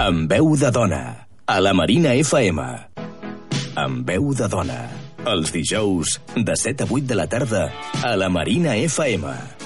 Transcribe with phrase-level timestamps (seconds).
[0.00, 1.02] Amb veu de dona,
[1.44, 2.64] a la Marina FM.
[3.76, 4.80] Amb veu de dona,
[5.28, 7.66] els dijous de 7 a 8 de la tarda
[8.00, 9.59] a la Marina FM.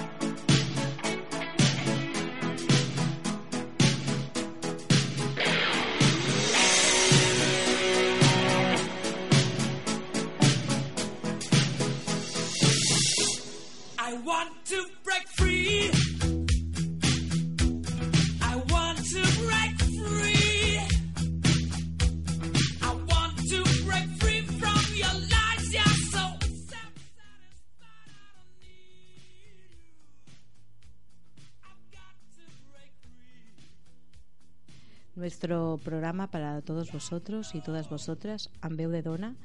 [35.44, 39.36] Nuestro programa para todos vosotros y todas vosotras, Ambeu de Dona,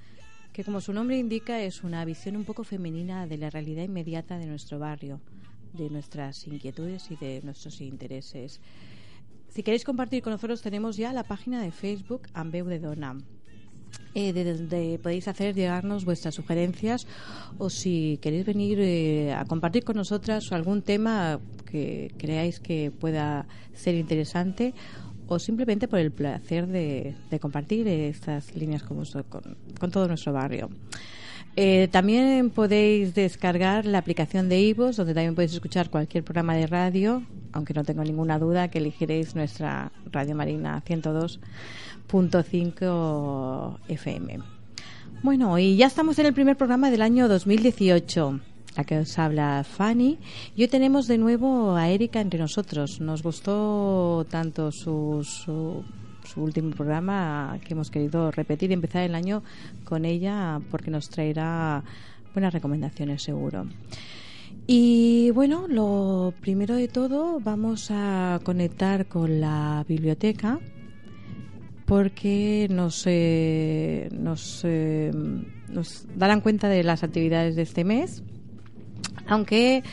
[0.54, 4.38] que como su nombre indica es una visión un poco femenina de la realidad inmediata
[4.38, 5.20] de nuestro barrio,
[5.74, 8.62] de nuestras inquietudes y de nuestros intereses.
[9.50, 13.18] Si queréis compartir con nosotros tenemos ya la página de Facebook Ambeu de Dona.
[14.16, 17.08] Eh, de donde podéis hacer llegarnos vuestras sugerencias
[17.58, 23.48] o si queréis venir eh, a compartir con nosotras algún tema que creáis que pueda
[23.74, 24.74] ser interesante
[25.30, 30.70] o simplemente por el placer de, compartir estas líneas con, con, con todo nuestro barrio.
[31.56, 36.68] Eh, también podéis descargar la aplicación de Ivos, donde también podéis escuchar cualquier programa de
[36.68, 44.40] radio, aunque no tengo ninguna duda que elegiréis nuestra Radio Marina 102.5 FM.
[45.22, 48.40] Bueno, y ya estamos en el primer programa del año 2018.
[48.80, 50.18] La que os habla Fanny.
[50.56, 53.02] Y hoy tenemos de nuevo a Erika entre nosotros.
[53.02, 55.84] Nos gustó tanto su, su,
[56.24, 59.44] su último programa que hemos querido repetir y empezar el año
[59.84, 61.84] con ella porque nos traerá
[62.34, 63.66] buenas recomendaciones seguro.
[64.66, 70.58] Y bueno, lo primero de todo vamos a conectar con la biblioteca
[71.86, 75.12] porque nos, eh, nos, eh,
[75.68, 78.24] nos darán cuenta de las actividades de este mes.
[79.30, 79.84] Aunque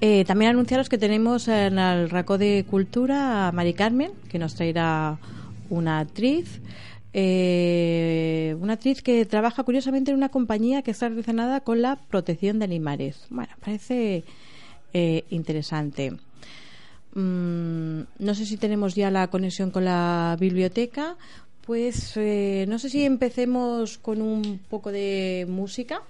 [0.00, 4.54] eh, también anunciaros que tenemos en el Racó de Cultura a Mari Carmen, que nos
[4.54, 5.18] traerá
[5.70, 6.60] una actriz.
[7.14, 12.58] eh, una actriz que trabaja curiosamente en una compañía que está relacionada con la protección
[12.58, 13.26] de animales.
[13.30, 14.24] Bueno, parece
[14.92, 16.12] eh, interesante.
[17.14, 21.16] Mm, no sé si tenemos ya la conexión con la biblioteca.
[21.66, 26.02] Pues eh, no sé si empecemos con un poco de música.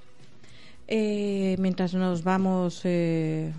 [0.89, 3.53] Eh, mientras nos vamos, eh,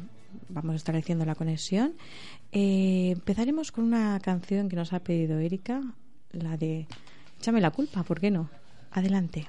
[0.50, 1.94] vamos estableciendo la conexión.
[2.52, 5.82] Eh, empezaremos con una canción que nos ha pedido Erika,
[6.32, 6.88] la de
[7.40, 8.50] Échame la culpa, ¿por qué no?
[8.92, 9.48] Adelante.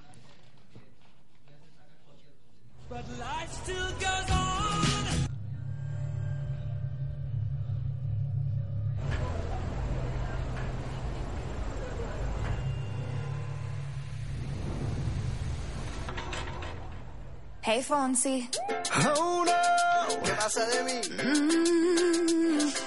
[17.62, 18.48] Hey, Fonsi.
[19.16, 21.00] Oh no, ¿qué pasa de mí?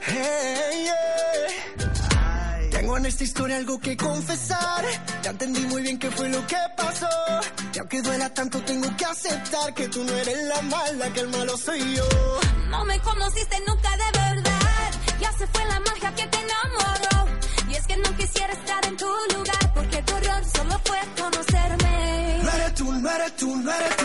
[0.00, 2.70] Hey, yeah.
[2.70, 4.84] Tengo en esta historia algo que confesar.
[5.22, 7.08] Ya entendí muy bien qué fue lo que pasó.
[7.74, 11.28] Y aunque duela tanto, tengo que aceptar que tú no eres la mala, que el
[11.28, 12.08] malo soy yo.
[12.70, 14.90] No me conociste nunca de verdad.
[15.20, 17.07] Ya se fue la magia que te enamoró.
[23.68, 23.97] No eres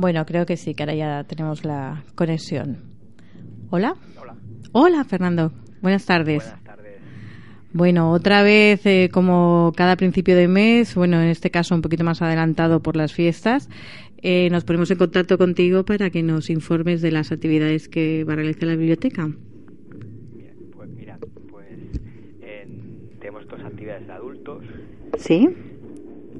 [0.00, 2.76] Bueno, creo que sí, que ahora ya tenemos la conexión.
[3.70, 3.96] ¿Hola?
[4.20, 4.36] Hola,
[4.70, 5.50] Hola, Fernando.
[5.82, 6.44] Buenas tardes.
[6.44, 7.00] buenas tardes.
[7.72, 12.04] Bueno, otra vez, eh, como cada principio de mes, bueno, en este caso un poquito
[12.04, 13.68] más adelantado por las fiestas,
[14.22, 18.34] eh, nos ponemos en contacto contigo para que nos informes de las actividades que va
[18.34, 19.28] a realizar la biblioteca.
[20.76, 21.18] Pues mira,
[21.50, 21.66] pues
[22.40, 24.64] en- tenemos dos actividades de adultos.
[25.18, 25.48] ¿Sí?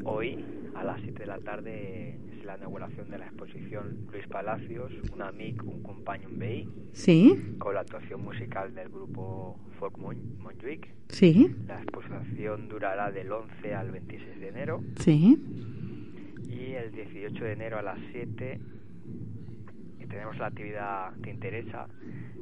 [0.04, 0.38] Hoy,
[0.76, 3.26] a las 7 de la tarde, es la inauguración de la
[3.70, 7.54] Luis Palacios, un amic, un companion Bay, ¿Sí?
[7.58, 10.88] con la actuación musical del grupo Folk Mon- Montjuic.
[11.08, 11.54] ¿Sí?
[11.66, 15.38] La exposición durará del 11 al 26 de enero ¿Sí?
[16.48, 18.60] y el 18 de enero a las 7
[20.08, 21.86] tenemos la actividad Te Interesa,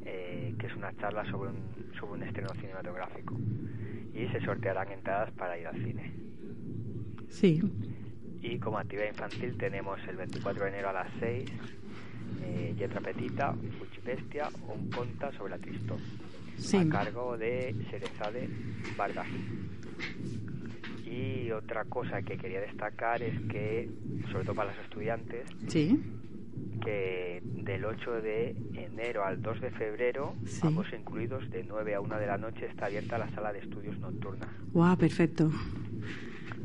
[0.05, 1.57] eh, que es una charla sobre un,
[1.99, 3.37] sobre un estreno cinematográfico.
[4.13, 6.13] Y se sortearán entradas para ir al cine.
[7.27, 7.61] Sí.
[8.41, 11.49] Y como actividad infantil tenemos el 24 de enero a las 6,
[12.43, 15.99] eh, Yetra Petita, Fuchipestia o un conta sobre la Tristón,
[16.57, 16.77] Sí.
[16.77, 18.47] a cargo de Cerezade
[18.97, 19.27] Vargas.
[21.05, 23.89] Y otra cosa que quería destacar es que,
[24.31, 25.99] sobre todo para los estudiantes, Sí.
[26.83, 30.61] que del 8 de enero al 2 de febrero, Sí.
[30.63, 33.97] ambos incluidos, de 9 a 1 de la noche, está abierta la sala de estudios
[33.99, 34.47] nocturna.
[34.73, 35.49] Guau, perfecto.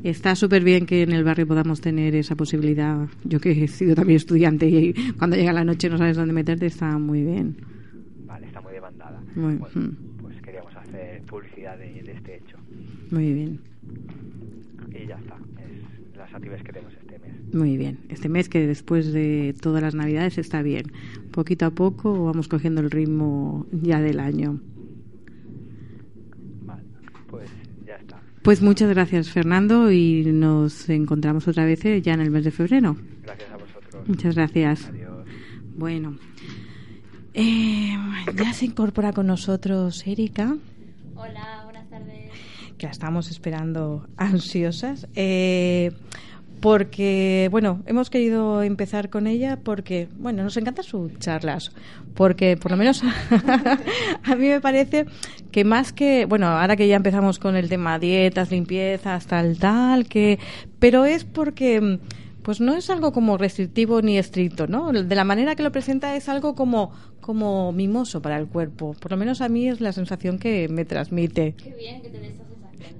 [0.03, 3.07] Está súper bien que en el barrio podamos tener esa posibilidad.
[3.23, 6.65] Yo que he sido también estudiante y cuando llega la noche no sabes dónde meterte,
[6.65, 7.55] está muy bien.
[8.27, 9.21] Vale, está muy demandada.
[9.35, 10.21] Muy- Bueno, mm.
[10.21, 12.57] pues queríamos hacer publicidad de, de este hecho.
[13.11, 13.59] Muy bien.
[14.89, 17.53] Y ya está, es las actividades que tenemos este mes.
[17.53, 17.99] Muy bien.
[18.09, 20.91] Este mes que después de todas las navidades está bien.
[21.31, 24.59] Poquito a poco vamos cogiendo el ritmo ya del año.
[26.65, 26.83] Vale,
[27.29, 27.49] pues
[27.87, 28.19] ya está.
[28.43, 32.51] Pues muchas gracias Fernando y nos encontramos otra vez eh, ya en el mes de
[32.51, 32.97] febrero.
[33.23, 34.07] Gracias a vosotros.
[34.07, 34.85] Muchas gracias.
[34.89, 35.25] Adiós.
[35.75, 36.17] Bueno,
[37.33, 37.95] eh,
[38.35, 40.55] ya se incorpora con nosotros Erika,
[41.15, 42.31] Hola, buenas tardes.
[42.77, 45.07] que la estamos esperando ansiosas.
[45.15, 45.91] eh,
[46.63, 51.73] porque, bueno, hemos querido empezar con ella porque, bueno, nos encantan sus charlas.
[52.13, 53.03] Porque, por lo menos,
[54.23, 55.05] a mí me parece
[55.51, 60.07] que más que, bueno, ahora que ya empezamos con el tema dietas, limpiezas, tal, tal,
[60.07, 60.39] que,
[60.79, 61.99] pero es porque,
[62.43, 64.93] pues no es algo como restrictivo ni estricto, ¿no?
[64.93, 68.95] De la manera que lo presenta es algo como, como mimoso para el cuerpo.
[69.01, 71.55] Por lo menos a mí es la sensación que me transmite.
[71.57, 72.19] Qué bien que te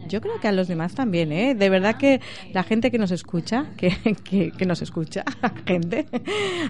[0.07, 1.55] Yo creo que a los demás también, ¿eh?
[1.55, 2.21] De verdad que
[2.51, 3.91] la gente que nos escucha, que,
[4.57, 5.23] que, nos escucha,
[5.65, 6.05] gente,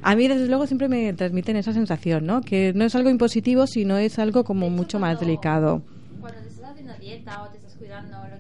[0.02, 2.42] a mí desde luego siempre me transmiten esa sensación, ¿no?
[2.42, 5.82] Que no es algo impositivo, sino es algo como mucho más delicado.
[6.20, 8.40] Cuando te estás haciendo dieta o te estás cuidando lo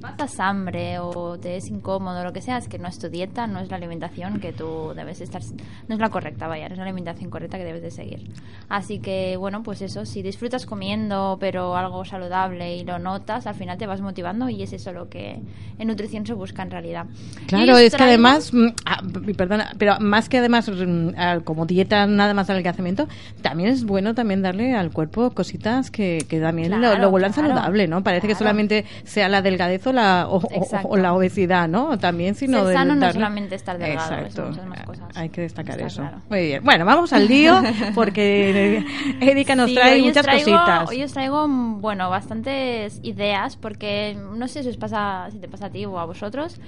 [0.00, 3.46] pasas hambre o te es incómodo lo que sea, es que no es tu dieta,
[3.46, 5.42] no es la alimentación que tú debes estar.
[5.88, 8.30] No es la correcta, vaya, no es la alimentación correcta que debes de seguir.
[8.68, 13.54] Así que, bueno, pues eso, si disfrutas comiendo, pero algo saludable y lo notas, al
[13.54, 15.40] final te vas motivando y es eso lo que
[15.78, 17.06] en nutrición se busca en realidad.
[17.46, 19.02] Claro, es que además, mm, ah,
[19.36, 23.08] perdona, pero más que además mm, como dieta nada más adelgazamiento,
[23.42, 27.32] también es bueno también darle al cuerpo cositas que, que también lo- lo, Claro, vuelvan
[27.32, 28.02] claro, saludable, ¿no?
[28.02, 28.38] Parece que claro.
[28.38, 30.88] solamente sea la delgadez la, o, o- Exacto.
[30.88, 31.98] o la obesidad, ¿no?
[31.98, 34.46] También, sino Ser de sano no es darle- solamente estar delgado, Exacto.
[34.50, 35.08] muchas más cosas.
[35.16, 36.02] Hay que destacar Está eso.
[36.02, 36.18] claro.
[36.28, 36.64] Muy bien.
[36.64, 37.60] Bueno, vamos al lío
[37.94, 38.84] porque
[39.20, 40.88] Erika nos Sí, trae muchas traigo- cositas.
[40.90, 45.66] Hoy os traigo, bueno, bastantes ideas porque no sé si os pasa, si te pasa
[45.66, 46.60] a ti o a vosotros,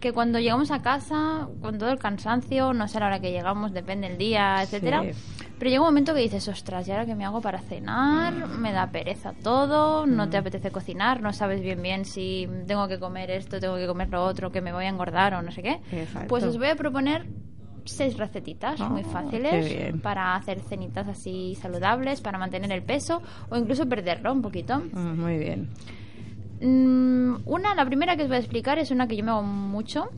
[0.00, 3.30] que cuando llegamos a casa con todo el cansancio, no sé a la hora que
[3.32, 5.02] llegamos, depende del día, etcétera.
[5.02, 5.10] Sí.
[5.58, 8.48] Pero llega un momento que dices, ostras, ¿y ahora qué me hago para cenar?
[8.48, 10.30] Me da pereza todo, no Mm.
[10.30, 14.08] te apetece cocinar, no sabes bien bien si tengo que comer esto, tengo que comer
[14.08, 15.80] lo otro, que me voy a engordar o no sé qué.
[15.92, 16.28] Exacto.
[16.28, 17.26] Pues os voy a proponer
[17.84, 23.56] seis recetitas muy Oh, fáciles para hacer cenitas así saludables, para mantener el peso o
[23.56, 24.78] incluso perderlo un poquito.
[24.92, 25.68] Mm, Muy bien.
[26.60, 29.42] Mm, una, la primera que os voy a explicar es una que yo me hago
[29.42, 30.10] mucho,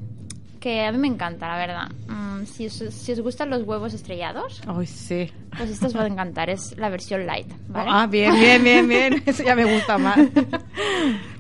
[0.61, 1.89] que a mí me encanta, la verdad.
[2.09, 5.31] Mm, si, os, si os gustan los huevos estrellados, Ay, sí.
[5.57, 7.91] pues esta os va a encantar, es la versión light, ¿vale?
[7.93, 9.23] Ah, bien, bien, bien, bien.
[9.27, 10.19] Eso ya me gusta más.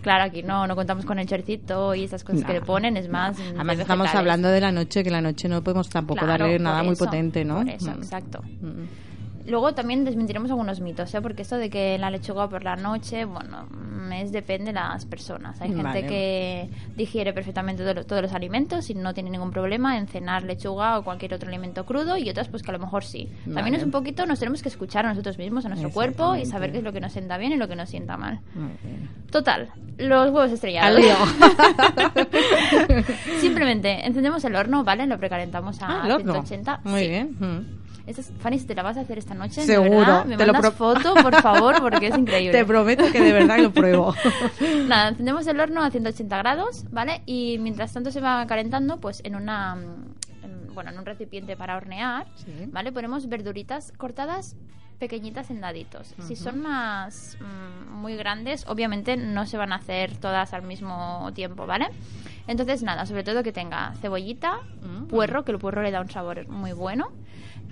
[0.02, 3.08] Claro, aquí no, no contamos con el chorcito y esas cosas que le ponen, es
[3.08, 3.38] más...
[3.54, 6.82] Además estamos hablando de la noche, que la noche no podemos tampoco Claro, darle nada
[6.82, 7.56] muy potente, ¿no?
[7.58, 8.02] Por eso, Mm.
[8.02, 8.42] exacto.
[8.60, 8.84] Mm.
[9.46, 11.20] Luego también desmentiremos algunos mitos, ¿eh?
[11.20, 13.66] porque esto de que la lechuga por la noche, bueno,
[14.14, 15.60] es depende de las personas.
[15.60, 16.06] Hay gente Vale.
[16.06, 20.98] que digiere perfectamente todo- todos los alimentos y no tiene ningún problema en cenar lechuga
[20.98, 23.28] o cualquier otro alimento crudo y otras pues que a lo mejor sí.
[23.52, 26.46] También es un poquito, nos tenemos que escuchar a nosotros mismos, a nuestro cuerpo y
[26.46, 28.40] saber qué es lo que nos sienta bien y lo que nos sienta mal.
[29.30, 31.00] Total, los huevos estrellados.
[33.40, 35.06] Simplemente encendemos el horno, ¿vale?
[35.06, 36.32] Lo precalentamos a Ah, el horno.
[36.32, 36.80] 180.
[36.84, 37.08] Muy Sí.
[37.08, 37.36] bien.
[37.38, 37.81] Mm.
[38.40, 40.74] Fanny, si te la vas a hacer esta noche, Seguro, verdad, me te lo mandas
[40.74, 42.52] pro- foto, por favor, porque es increíble.
[42.58, 44.14] Te prometo que de verdad lo pruebo.
[44.88, 47.22] Nada, encendemos el horno a 180 grados, ¿vale?
[47.26, 49.74] Y mientras tanto se va calentando, pues en una...
[49.76, 50.14] mm,
[50.44, 52.52] en- bueno, en un recipiente para hornear, Sí.
[52.70, 52.92] ¿vale?
[52.92, 54.56] Ponemos verduritas cortadas
[54.98, 56.14] pequeñitas en daditos.
[56.20, 61.28] Si son más mm, muy grandes, obviamente no se van a hacer todas al mismo
[61.34, 61.88] tiempo, ¿vale?
[62.46, 65.06] Entonces, nada, sobre todo que tenga cebollita, Mm.
[65.08, 67.08] puerro, que el puerro le da un sabor muy bueno.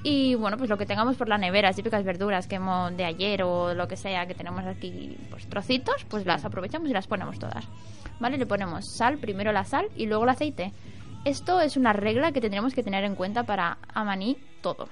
[0.03, 3.43] Y bueno, pues lo que tengamos por la nevera, típicas verduras que hemos de ayer
[3.43, 7.39] o lo que sea que tenemos aquí, pues trocitos, pues las aprovechamos y las ponemos
[7.39, 7.67] todas.
[8.19, 8.39] ¿Vale?
[8.39, 10.73] Le ponemos sal, primero la sal y luego el aceite.
[11.25, 14.89] Esto es una regla que tendremos que tener en cuenta para amaní todo.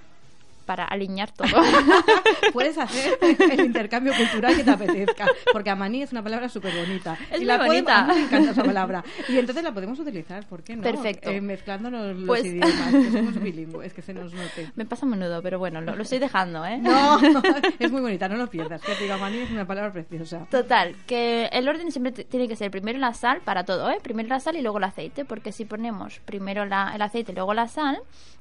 [0.69, 1.49] Para alinear todo.
[2.53, 7.17] Puedes hacer el intercambio cultural que te apetezca, porque amaní es una palabra súper bonita.
[7.31, 8.05] Es y muy la podemos- bonita.
[8.05, 9.05] mí me encanta esa palabra.
[9.31, 10.83] Y entonces la podemos utilizar, ¿por qué no?
[10.83, 11.31] Perfecto.
[11.31, 14.71] Eh, mezclando los, los Pues- idiomas, que somos bilingües, que se nos note.
[14.77, 16.77] Me pasa a menudo, pero bueno, lo, lo estoy dejando, ¿eh?
[16.77, 17.19] No,
[17.79, 18.83] es muy bonita, no lo pierdas.
[18.83, 20.47] Que te diga amaní es una palabra preciosa.
[20.51, 23.97] Total, que el orden siempre tiene que ser primero la sal para todo, ¿eh?
[24.03, 27.35] Primero la sal y luego el aceite, porque si ponemos primero la- el aceite y
[27.35, 27.99] luego la sal,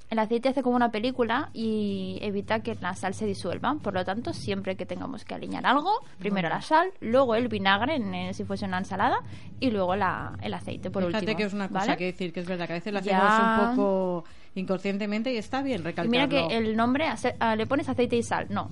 [0.09, 3.75] el aceite hace como una película y evita que la sal se disuelva.
[3.81, 7.95] Por lo tanto, siempre que tengamos que alinear algo, primero la sal, luego el vinagre,
[7.95, 9.19] en, eh, si fuese una ensalada,
[9.59, 11.37] y luego la, el aceite, por Fíjate último.
[11.37, 11.97] que es una cosa ¿vale?
[11.97, 13.17] que decir, que es verdad, que a veces lo Ya.
[13.17, 14.23] hacemos un poco
[14.55, 16.11] inconscientemente y está bien Y recalcarlo.
[16.11, 17.05] mira que el nombre,
[17.39, 18.69] ah, le pones aceite y sal, no.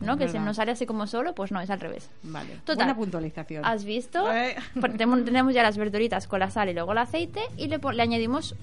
[0.00, 0.16] ¿No?
[0.16, 0.46] Que se verdad.
[0.46, 2.08] nos sale así como solo, pues no, es al revés.
[2.22, 2.76] Vale, Total.
[2.76, 3.64] buena puntualización.
[3.64, 4.32] ¿Has visto?
[4.32, 4.56] Eh.
[4.80, 8.54] Tenemos, ya las verduritas con la sal y luego el aceite y le, le añadimos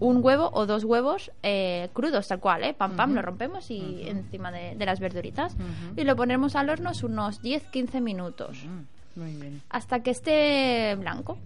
[0.00, 2.74] un huevo o dos huevos eh, crudos, tal cual, ¿eh?
[2.74, 5.56] Pam, pam, lo rompemos y encima de, de las verduritas.
[5.96, 8.58] Y lo ponemos al horno unos 10-15 minutos.
[9.14, 9.60] Muy bien.
[9.70, 11.38] Hasta que esté blanco.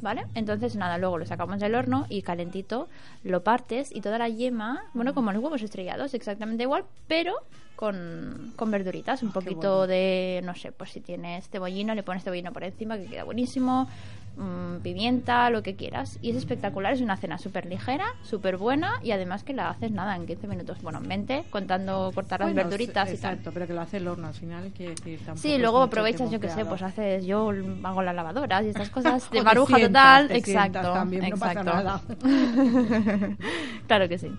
[0.00, 0.24] ¿vale?
[0.34, 2.88] Entonces, nada, luego lo sacamos del horno y calentito
[3.24, 7.34] lo partes y toda la yema, bueno, como los huevos estrellados, exactamente igual, pero
[7.76, 9.86] con, con verduritas, un Ah, poquito bueno.
[9.86, 13.88] de, no sé, pues si tienes cebollino, le pones cebollino por encima, que queda buenísimo,
[14.38, 16.18] mm, pimienta, lo que quieras.
[16.22, 19.90] Y es espectacular, es una cena súper ligera, súper buena y además que la haces
[19.92, 23.32] nada en 15 minutos, bueno, en 20, contando cortar las Bueno, verduritas y tal.
[23.34, 26.40] Exacto, pero que lo hace el horno al final, decir tampoco Sí, luego aprovechas, yo
[26.40, 27.52] qué sé, pues haces, yo
[27.82, 30.36] hago las lavadoras y estas cosas de maruja sientas, total.
[30.36, 31.74] exacto, también, no pasa exacto.
[31.74, 32.00] nada.
[33.86, 34.30] claro que sí.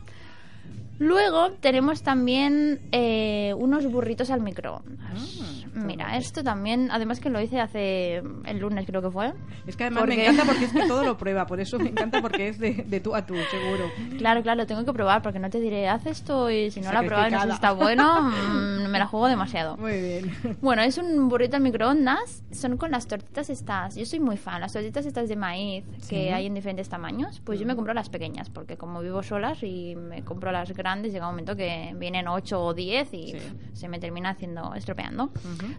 [1.00, 5.40] Luego tenemos también eh, unos burritos al microondas.
[5.42, 9.34] Ah, Mira, esto también, además que lo hice hace el lunes creo que fue.
[9.68, 11.90] Es que además Porque- me encanta porque es que todo lo prueba, por eso me
[11.90, 13.86] encanta porque es de, de tú a tú, seguro.
[14.18, 16.90] Claro, claro, lo tengo que probar porque no te diré, haz esto y si no
[16.90, 17.54] probado y no sé si Sacrificada.
[17.56, 19.78] está bueno, mm, me la juego demasiado.
[19.78, 20.58] Muy bien.
[20.62, 22.44] Bueno, es un burrito al microondas.
[22.52, 23.96] Son con las tortitas estas.
[23.96, 24.62] Yo soy muy fan.
[24.62, 26.30] Las tortitas estas de maíz que Sí.
[26.30, 27.42] hay en diferentes tamaños.
[27.44, 31.14] Pues yo me compro las pequeñas porque como vivo solas y me compro las grandes,
[31.14, 33.38] llega un momento que vienen 8 o 10 y Sí.
[33.74, 35.30] se me termina haciendo estropeando.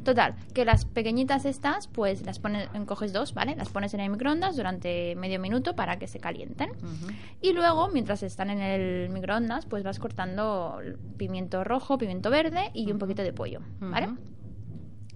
[0.05, 3.57] Total, que las pequeñitas estas, pues las pones, coges dos, ¿vale?
[3.57, 6.73] Las pones en el microondas durante medio minuto para que se calienten.
[7.41, 10.79] Y luego, mientras están en el microondas, pues vas cortando
[11.17, 14.09] pimiento rojo, pimiento verde y un poquito de pollo, ¿vale?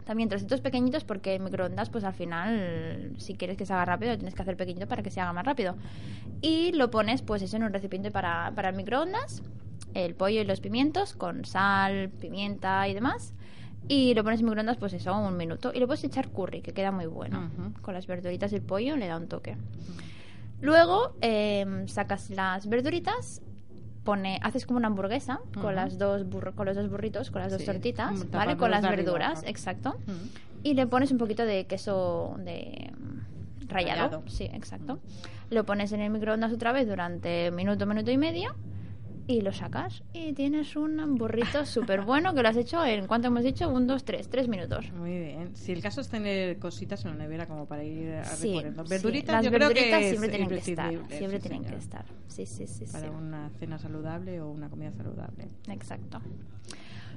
[0.05, 4.13] También trocitos pequeñitos porque en microondas, pues al final, si quieres que se haga rápido,
[4.13, 5.77] lo tienes que hacer pequeñito para que se haga más rápido.
[6.43, 9.43] Y lo pones, pues eso, en un recipiente para, para el microondas,
[9.95, 13.33] el pollo y los pimientos, con sal, pimienta y demás.
[13.89, 15.71] Y lo pones en microondas, pues eso, un minuto.
[15.75, 17.51] Y le puedes echar curry, que queda muy bueno.
[17.83, 19.57] Con las verduritas y el pollo le da un toque.
[20.61, 23.43] Luego eh, sacas las verduritas,
[24.05, 27.53] pone, haces como una hamburguesa con las dos burro- con los dos burritos, con las
[27.53, 28.57] dos tortitas, ¿vale?
[28.57, 29.97] Con las arriba, verduras, exacto.
[30.63, 32.91] Y le pones un poquito de queso de
[33.69, 34.03] rallado.
[34.11, 34.23] Rallado.
[34.27, 34.99] Sí, exacto.
[35.51, 38.55] Lo pones en el microondas otra vez durante minuto, minuto y medio
[39.27, 43.29] y lo sacas y tienes un burrito súper bueno que lo has hecho en, ¿cuánto
[43.29, 43.69] hemos dicho?
[43.71, 44.91] Un, dos, tres, tres minutos.
[44.93, 45.57] Muy bien.
[45.57, 48.85] Si el caso es tener cositas en la nevera como para ir eh, Sí, recorriendo.
[48.85, 48.91] sí.
[48.91, 50.91] Verduritas, Las yo creo verduritas que siempre tienen que estar.
[51.09, 52.05] Siempre sí, tienen que estar.
[52.29, 52.85] Sí, sí, sí.
[52.93, 53.15] Para sí.
[53.17, 55.49] una cena saludable o una comida saludable.
[55.69, 56.21] Exacto.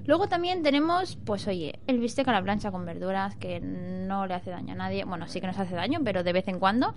[0.06, 4.36] Luego también tenemos, pues oye, el bistec a la plancha con verduras que no le
[4.36, 5.04] hace daño a nadie.
[5.04, 6.94] Bueno, sí que nos hace daño, pero de vez en cuando.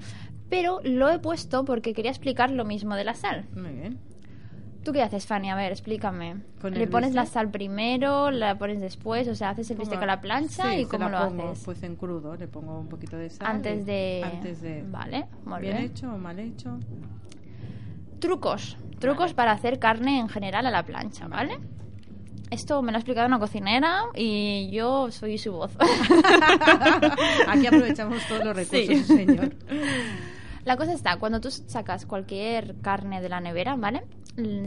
[0.48, 3.46] Pero lo he puesto porque quería explicar lo mismo de la sal.
[3.56, 3.98] Muy bien.
[4.84, 5.50] ¿Tú qué haces, Fanny?
[5.50, 6.36] A ver, explícame.
[6.60, 9.28] ¿Con ¿Le pones la sal primero, la pones después?
[9.28, 11.64] O sea, ¿haces el bistec a la plancha Sí, y cómo la lo pongo, haces?
[11.64, 13.46] Pues en crudo, le pongo un poquito de sal.
[13.46, 14.22] Antes de...
[14.24, 14.82] Antes de...
[14.88, 15.90] Vale, muy bien, bien.
[15.90, 16.78] hecho o mal hecho.
[18.20, 18.78] Trucos.
[18.98, 21.58] Trucos para hacer carne en general a la plancha, ¿vale?
[22.50, 25.72] Esto me lo ha explicado una cocinera y yo soy su voz.
[27.48, 29.54] Aquí aprovechamos todos los recursos, sí, señor.
[30.64, 34.02] La cosa está, cuando tú sacas cualquier carne de la nevera, ¿vale?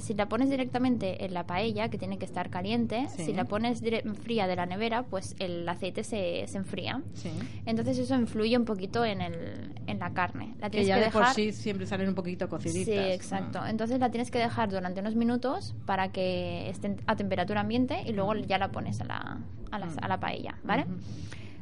[0.02, 3.26] Si la pones directamente en la paella, que tiene que estar caliente, Sí.
[3.26, 3.82] si la pones
[4.24, 7.02] fría de la nevera, pues el aceite se, se enfría.
[7.14, 7.30] Sí.
[7.66, 10.56] Entonces eso influye un poquito en, el, en la carne.
[10.60, 11.36] La Que tienes ya que de por dejar...
[11.36, 12.86] sí siempre salen un poquito cociditas.
[12.86, 13.66] Sí, exacto.
[13.66, 18.14] Entonces la tienes que dejar durante unos minutos para que esté a temperatura ambiente y
[18.14, 19.38] luego ya la pones a la,
[19.72, 20.86] a la, a la paella, ¿vale?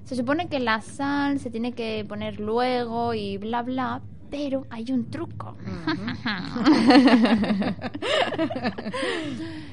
[0.03, 4.91] Se supone que la sal se tiene que poner luego y bla, bla, pero hay
[4.91, 5.55] un truco.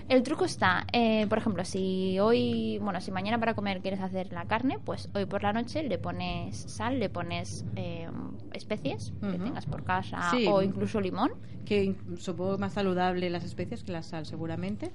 [0.09, 4.33] El truco está, eh, por ejemplo, si hoy, bueno, si mañana para comer quieres hacer
[4.33, 8.09] la carne, pues hoy por la noche le pones sal, le pones eh,
[8.53, 10.47] especies que tengas por casa Sí.
[10.51, 11.33] o incluso limón.
[11.65, 14.91] Que supongo más saludable las especias que la sal, seguramente.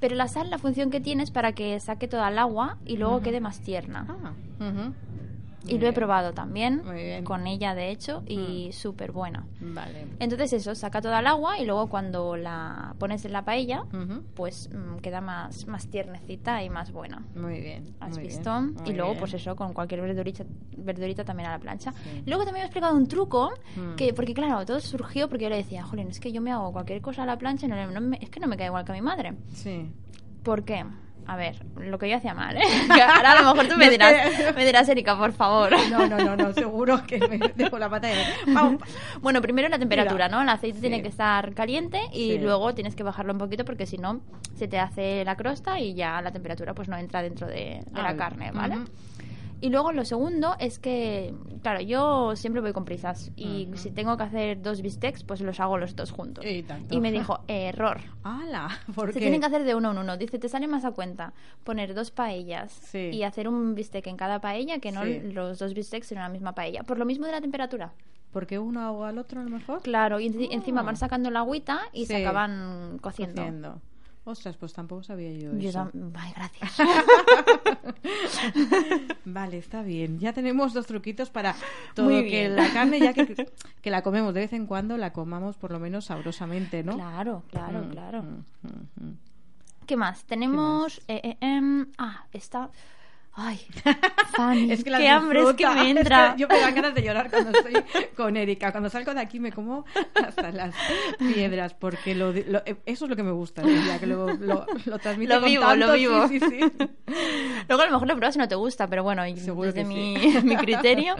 [0.00, 2.98] Pero la sal, la función que tiene es para que saque toda el agua y
[2.98, 4.06] luego quede más tierna.
[4.60, 4.92] Ah,
[5.66, 7.24] y lo he probado también Muy bien.
[7.24, 9.46] con ella, de hecho, y súper buena.
[9.60, 10.06] Vale.
[10.20, 13.84] Entonces eso, saca toda el agua y luego cuando la pones en la paella,
[14.34, 17.22] pues mm, queda más, más tiernecita y más buena.
[17.34, 17.94] Muy bien.
[18.00, 18.50] ¿Has muy visto?
[18.86, 20.44] y luego, pues eso, con cualquier verdurita,
[20.76, 21.92] verdurita también a la plancha.
[21.92, 22.22] Sí.
[22.26, 23.96] Luego también me he explicado un truco, Mm.
[23.96, 26.72] que porque claro, todo surgió porque yo le decía, jolín, es que yo me hago
[26.72, 28.84] cualquier cosa a la plancha y no, no me- es que no me queda igual
[28.84, 29.34] que a mi madre.
[29.52, 29.90] Sí.
[30.42, 30.84] ¿Por qué?
[31.30, 32.62] A ver, lo que yo hacía mal, ¿eh?
[32.90, 34.14] Ahora a lo mejor tú me dirás,
[34.56, 35.70] me dirás, Erika, por favor.
[35.90, 38.14] No, no, no, no, seguro que me dejo la pata de...
[38.46, 38.80] Vamos.
[39.20, 40.28] Bueno, primero la temperatura.
[40.28, 40.40] ¿no?
[40.42, 40.80] El aceite Sí.
[40.80, 42.38] tiene que estar caliente y Sí.
[42.38, 44.20] luego tienes que bajarlo un poquito porque si no
[44.56, 48.02] se te hace la crosta y ya la temperatura pues no entra dentro de, de
[48.02, 48.76] la carne, ¿vale?
[49.60, 54.16] Y luego lo segundo es que, claro, yo siempre voy con prisas y si tengo
[54.16, 56.44] que hacer dos bistecs, pues los hago los dos juntos.
[56.90, 57.98] Y me dijo, error.
[58.22, 58.68] ¡Hala!
[58.94, 59.20] ¿Por Se qué?
[59.20, 60.16] tienen que hacer de uno en uno.
[60.16, 61.32] Dice, te sale más a cuenta
[61.64, 63.10] poner dos paellas Sí.
[63.12, 65.20] y hacer un bistec en cada paella que no Sí.
[65.32, 66.84] los dos bistecs en una misma paella.
[66.84, 67.92] Por lo mismo de la temperatura.
[68.32, 69.80] ¿Porque uno ahoga al otro a lo mejor?
[69.82, 70.84] Claro, y enci- encima Ah.
[70.84, 73.36] van sacando la agüita y se acaban cociendo.
[73.42, 73.80] Cociendo.
[74.28, 75.90] Ostras, pues tampoco sabía yo, Yo eso.
[76.14, 76.76] Ay, gracias.
[79.24, 80.18] Vale, está bien.
[80.18, 81.54] Ya tenemos dos truquitos para
[81.94, 83.48] todo que la carne, ya que,
[83.82, 86.94] que la comemos de vez en cuando, la comamos por lo menos sabrosamente, ¿no?
[86.94, 88.22] Claro, claro, Mm, claro.
[88.22, 89.16] mm, mm, mm.
[89.86, 90.24] ¿Qué más?
[90.24, 91.00] Tenemos...
[91.08, 92.68] eh, eh, em, ah, está...
[93.40, 93.60] Ay,
[94.36, 96.34] Fanny, Es que qué hambre es que me Es que entra.
[96.36, 97.72] yo me dan ganas de llorar cuando estoy
[98.16, 98.72] con Erika.
[98.72, 100.74] Cuando salgo de aquí me como hasta las
[101.18, 104.98] piedras, porque lo, lo- eso es lo que me gusta ella, que lo, lo, lo
[104.98, 106.26] transmite Lo con vivo, tanto- lo vivo.
[106.28, 106.58] Sí, sí, sí.
[107.68, 109.88] Luego a lo mejor lo pruebas y no te gusta, pero bueno, Seguro desde que
[109.88, 110.38] mi, sí.
[110.42, 111.14] mi criterio,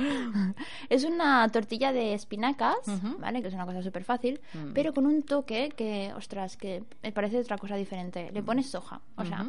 [0.89, 2.77] es una tortilla de espinacas.
[3.19, 3.43] ¿vale?
[3.43, 4.73] Que es una cosa súper fácil, Mm.
[4.75, 8.31] pero con un toque que, ostras, que me parece otra cosa diferente.
[8.33, 9.47] Le pones soja, o sea.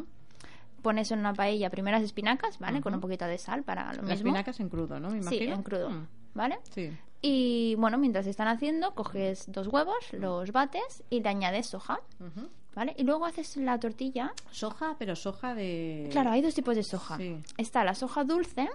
[0.82, 2.80] Pones en una paella primeras espinacas, ¿vale?
[2.80, 4.14] Con un poquito de sal para lo Las mismo.
[4.14, 5.10] espinacas en crudo, ¿no?
[5.10, 6.58] Me Sí, en crudo, Mm, ¿vale?
[6.70, 6.96] Sí.
[7.22, 12.48] Y bueno, mientras están haciendo, coges dos huevos, los bates y le añades soja, Ujú.
[12.74, 12.94] ¿Vale?
[12.98, 14.32] Y luego haces la tortilla.
[14.50, 16.08] Soja, pero soja de...
[16.12, 17.16] Claro, hay dos tipos de soja.
[17.16, 17.36] Sí.
[17.56, 18.68] Está la soja dulce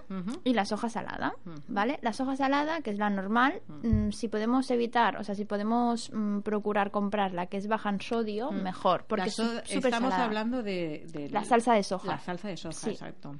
[0.44, 1.34] y la soja salada.
[1.68, 1.98] ¿vale?
[2.02, 6.10] La soja salada, que es la normal, mm, si podemos evitar, o sea, si podemos
[6.12, 10.24] mm, procurar comprar la que es baja en sodio, mejor, porque es Estamos salada.
[10.24, 12.06] hablando de, de La salsa de soja.
[12.08, 12.90] La salsa de soja, Sí.
[12.90, 13.34] exacto.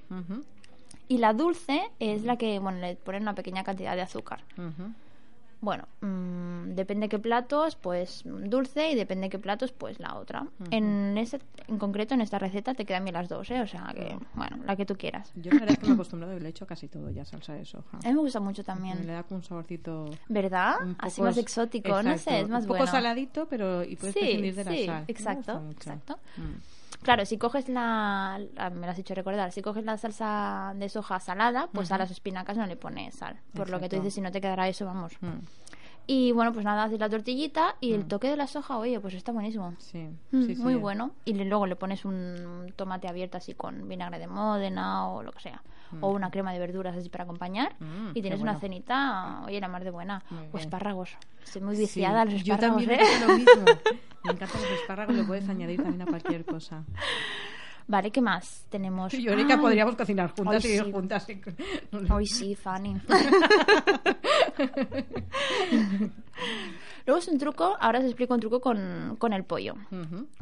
[1.09, 4.43] Y la dulce es la que, bueno, le ponen una pequeña cantidad de azúcar.
[5.61, 10.47] Bueno, mm, depende qué platos, pues dulce y depende qué platos, pues la otra.
[10.71, 13.61] En ese, en concreto, en esta receta te quedan bien las dos, ¿eh?
[13.61, 15.33] O sea que, bueno, la que tú quieras.
[15.35, 17.25] Yo la verdad es que me he acostumbrado y le he hecho casi todo ya
[17.25, 17.97] salsa de soja.
[17.99, 19.07] A mí me gusta mucho Le también.
[19.07, 20.11] da como un saborcito...
[20.29, 20.75] ¿Verdad?
[20.83, 22.93] un Así más exótico, no sé, es más Un poco bueno.
[22.93, 25.05] saladito, pero y puedes Sí, prescindir de la sí, sal.
[25.09, 26.19] Exacto, exacto.
[26.37, 26.76] Mm.
[27.03, 30.89] Claro, si coges la, la- me lo has hecho recordar, si coges la salsa de
[30.89, 33.39] soja salada, pues a las espinacas no le pones sal.
[33.55, 35.13] Por lo que tú dices, si no te quedará eso, vamos.
[35.21, 35.39] Mm.
[36.09, 39.15] Y bueno, pues nada, haces la tortillita y el toque de la soja, oye, pues
[39.15, 39.75] está buenísimo.
[39.79, 40.63] Sí, Mm, sí, sí.
[40.63, 41.11] Muy bueno.
[41.25, 45.33] Y le- luego le pones un tomate abierto así con vinagre de Módena o lo
[45.33, 45.63] que sea.
[46.01, 47.75] O una crema de verduras así para acompañar.
[47.81, 48.53] Mm, y tienes bueno.
[48.53, 50.23] una cenita, oye, la más de buena.
[50.31, 51.17] Muy O espárragos.
[51.45, 53.05] Estoy muy Sí, viciada a los Yo espárragos, también ¿eh?
[53.21, 53.63] lo mismo.
[54.25, 56.85] Me encantan los espárragos, le puedes añadir también a cualquier cosa.
[57.89, 58.67] Vale, ¿qué más?
[58.69, 59.13] Tenemos...
[59.13, 60.93] Yo podríamos cocinar juntas y ir sí.
[60.93, 61.27] juntas.
[62.11, 63.01] Hoy sí, Fanny.
[67.07, 69.75] Luego es un truco, ahora os explico un truco con, con el pollo.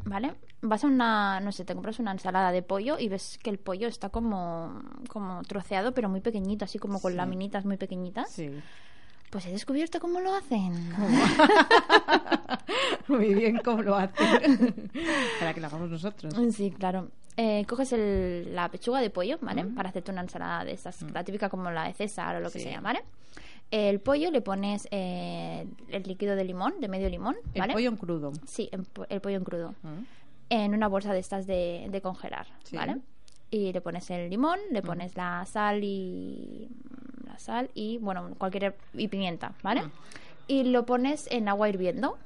[0.05, 0.33] ¿Vale?
[0.61, 3.59] Vas a una, no sé, te compras una ensalada de pollo y ves que el
[3.59, 7.17] pollo está como, como troceado, pero muy pequeñito, así como con Sí.
[7.17, 8.31] laminitas muy pequeñitas.
[8.31, 8.49] Sí.
[9.29, 10.91] Pues he descubierto cómo lo hacen.
[13.07, 14.89] Muy bien, ¿cómo lo hacen?
[15.39, 16.33] Para que lo hagamos nosotros.
[16.55, 17.09] Sí, claro.
[17.37, 19.65] Eh, coges el- la pechuga de pollo, ¿vale?
[19.65, 22.59] Para hacerte una ensalada de estas, la típica como la de César o lo que
[22.59, 22.65] Sí.
[22.69, 23.01] sea, ¿vale?
[23.71, 27.73] El pollo le pones eh, el líquido de limón, de medio limón, El ¿vale?
[27.73, 28.31] pollo en crudo.
[28.45, 28.69] Sí,
[29.09, 29.75] el pollo en crudo.
[29.83, 30.03] Mm.
[30.49, 32.77] En una bolsa de estas de, de congelar, Sí.
[32.77, 32.97] ¿vale?
[33.51, 36.69] Y le pones el limón, le pones la sal y...
[37.25, 38.77] La sal y, bueno, cualquier...
[38.93, 39.81] Y pimienta, ¿vale?
[39.81, 39.91] Mm.
[40.47, 42.17] Y lo pones en agua hirviendo,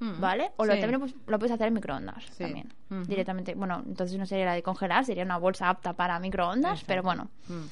[0.00, 0.20] Mm.
[0.20, 0.52] ¿vale?
[0.56, 2.44] O lo, también lo, puedes- lo puedes hacer en microondas Sí.
[2.44, 2.72] también.
[3.06, 3.54] Directamente.
[3.54, 7.28] Bueno, entonces no sería la de congelar, sería una bolsa apta para microondas, pero bueno.
[7.48, 7.64] Mm.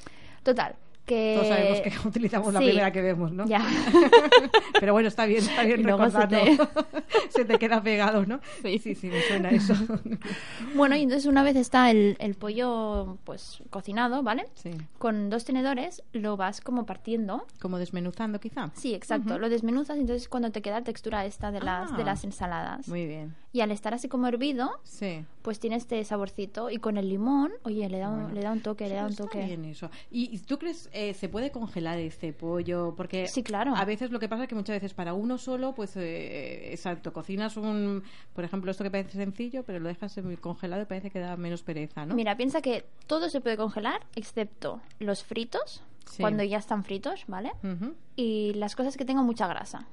[0.43, 0.75] Total,
[1.07, 1.33] que...
[1.35, 3.47] Todos sabemos que utilizamos la primera que vemos, ¿no?
[3.47, 3.65] Ya.
[4.79, 6.69] Pero bueno, está bien, está bien luego se recordarlo.
[7.29, 7.57] Se te...
[7.57, 8.39] queda pegado, ¿no?
[8.61, 9.73] Sí, sí, sí, me suena eso.
[10.75, 14.45] Bueno, y entonces una vez está el, el pollo pues cocinado, ¿vale?
[14.55, 14.71] Sí.
[14.97, 17.45] Con dos tenedores lo vas como partiendo.
[17.59, 18.69] Como desmenuzando, quizá.
[18.75, 19.39] Sí, exacto.
[19.39, 21.97] Lo desmenuzas y entonces cuando te queda la textura esta de las, Ah.
[21.97, 22.87] de las ensaladas.
[22.87, 23.35] Muy bien.
[23.53, 25.23] Y al estar así como hervido, Sí.
[25.47, 26.69] Pues tiene este saborcito.
[26.69, 28.33] Y con el limón, oye, le da un, Bueno.
[28.35, 29.45] le da un toque, le da un Está toque.
[29.45, 29.89] bien eso.
[30.11, 32.93] ¿Y y tú crees eh, se puede congelar este pollo?
[32.97, 33.73] Porque Sí, claro.
[33.73, 37.13] a veces lo que pasa es que muchas veces para uno solo, pues eh, exacto,
[37.13, 41.19] cocinas un, por ejemplo, esto que parece sencillo, pero lo dejas congelado y parece que
[41.19, 42.13] da menos pereza, ¿no?
[42.13, 46.21] Mira, piensa que todo se puede congelar excepto los fritos, Sí.
[46.23, 47.51] cuando ya están fritos, ¿vale?
[48.17, 49.87] Y las cosas que tengan mucha grasa.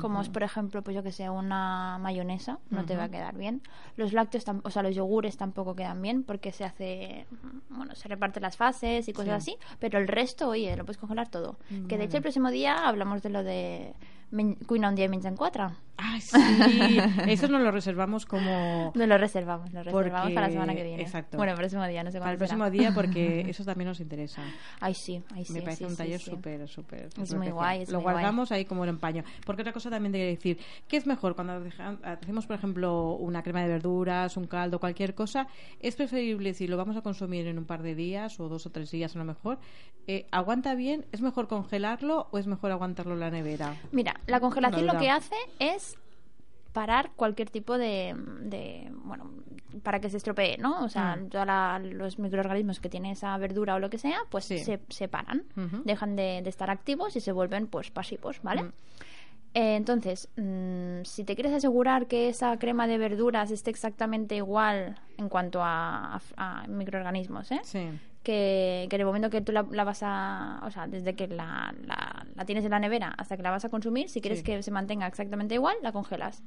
[0.00, 3.34] Como es, por ejemplo, pues yo que sé, una mayonesa, no te va a quedar
[3.36, 3.62] bien.
[3.96, 7.26] Los lácteos, o sea, los yogures tampoco quedan bien porque se hace,
[7.70, 9.52] bueno, se reparten las fases y cosas Sí.
[9.52, 9.76] así.
[9.78, 11.56] Pero el resto, oye, lo puedes congelar todo.
[11.88, 13.94] Que de hecho el próximo día hablamos de lo de
[14.66, 15.64] cuina un dia i menja en quatre.
[16.00, 16.36] Ah, sí.
[17.28, 20.84] Eso nos lo reservamos como Nos lo reservamos, lo reservamos Porque- para la semana que
[20.84, 21.02] viene.
[21.02, 21.36] exacto.
[21.36, 22.46] Bueno, el próximo día, no sé para el será.
[22.46, 24.42] próximo día porque eso también nos interesa.
[24.80, 25.52] Ay, sí, ay, sí.
[25.54, 26.30] Me parece sí, un sí, taller sí.
[26.30, 27.06] súper, súper.
[27.06, 28.14] Es súper muy guay, es Lo muy guay.
[28.14, 29.24] guardamos ahí como el empaño.
[29.44, 31.60] Porque otra cosa también te quería decir, ¿qué es mejor cuando
[32.04, 35.48] hacemos, por ejemplo, una crema de verduras, un caldo, cualquier cosa?
[35.80, 38.70] ¿Es preferible si lo vamos a consumir en un par de días o dos o
[38.70, 39.58] tres días a lo mejor?
[40.06, 41.04] eh, ¿Aguanta bien?
[41.12, 43.74] ¿Es mejor congelarlo o es mejor aguantarlo en la nevera?
[43.92, 45.96] Mira, la congelación La lo que hace es
[46.72, 49.30] parar cualquier tipo de, de- bueno
[49.82, 51.28] para que se estropee no o sea Mm.
[51.28, 51.46] todos
[51.94, 54.58] los microorganismos que tiene esa verdura o lo que sea pues Sí.
[54.58, 55.44] se, se paran
[55.84, 58.72] dejan de, de estar activos y se vuelven pues pasivos vale Mm.
[59.54, 65.00] Eh, entonces, mm, si te quieres asegurar que esa crema de verduras esté exactamente igual
[65.16, 67.60] en cuanto a, a- a microorganismos, ¿eh?
[67.64, 67.88] Sí.
[68.28, 71.28] Que, que en el momento que tú la, la vas a, o sea, desde que
[71.28, 74.40] la, la, la tienes en la nevera hasta que la vas a consumir, si quieres
[74.40, 74.44] Sí.
[74.44, 76.42] que se mantenga exactamente igual, la congelas.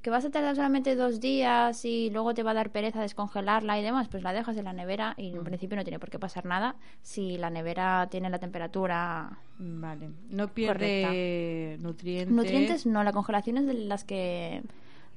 [0.00, 3.80] Que vas a tardar solamente dos días y luego te va a dar pereza descongelarla
[3.80, 6.20] y demás, pues la dejas en la nevera y en principio no tiene por qué
[6.20, 9.38] pasar nada si la nevera tiene la temperatura...
[9.58, 10.10] Vale.
[10.30, 12.32] No pierde nutrientes.
[12.32, 14.62] Nutrientes no, la congelación es de las que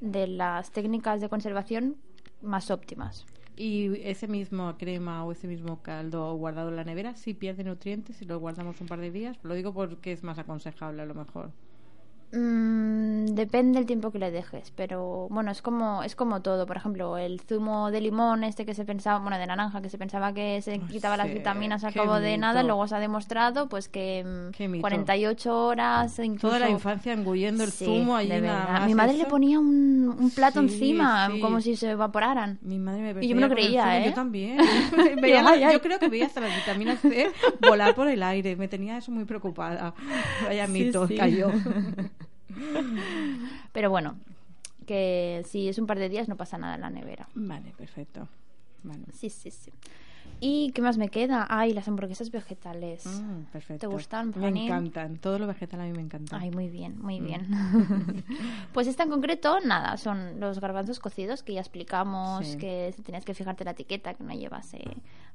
[0.02, 1.96] de las técnicas de conservación
[2.42, 3.26] más óptimas.
[3.58, 8.16] Y ese mismo crema o ese mismo caldo guardado en la nevera, sí pierde nutrientes
[8.18, 9.38] si lo guardamos un par de días.
[9.44, 11.54] Lo digo porque es más aconsejable a lo mejor.
[12.30, 16.66] Mm, depende del tiempo que le dejes, pero bueno, es como es como todo.
[16.66, 19.98] Por ejemplo, el zumo de limón este que se pensaba, bueno, de naranja, que se
[19.98, 22.68] pensaba que se quitaba las vitaminas al cabo de nada, mito.
[22.68, 24.82] luego se ha demostrado pues que mm, Qué mito.
[24.82, 28.86] 48 horas incluso Toda la infancia engullendo el Sí, zumo allí nada más.
[28.88, 29.24] Mi madre eso.
[29.24, 31.40] le ponía un, un plato Sí, encima sí.
[31.40, 32.60] como si se evaporaran.
[32.62, 34.08] Mi madre me Y yo me lo creía, ¿eh?
[34.08, 34.58] Yo también.
[35.22, 35.72] Veía la-.
[35.72, 37.30] Yo creo que veía hasta las vitaminas C
[37.62, 38.56] volar por el aire.
[38.58, 39.94] Me tenía eso muy preocupada.
[40.46, 41.52] Vaya mito, cayó.
[43.74, 44.18] Pero bueno,
[44.86, 47.28] que si es un par de días no pasa nada en la nevera.
[47.36, 48.28] Vale, perfecto.
[48.84, 49.04] Vale.
[49.14, 49.72] Sí, sí, sí.
[50.40, 51.48] ¿Y qué más me queda?
[51.50, 53.06] Ay, las hamburguesas vegetales.
[53.06, 53.80] Mm, perfecto.
[53.82, 54.66] ¿Te gustan, Me Fanny?
[54.66, 55.18] encantan.
[55.18, 56.38] Todo lo vegetal a mí me encanta.
[56.40, 57.02] Ay, muy bien, Mm.
[57.04, 57.48] muy bien.
[58.74, 62.58] pues esta en concreto, nada, son los garbanzos cocidos que ya explicamos, Sí.
[62.58, 64.84] que tenías que fijarte la etiqueta, que no llevase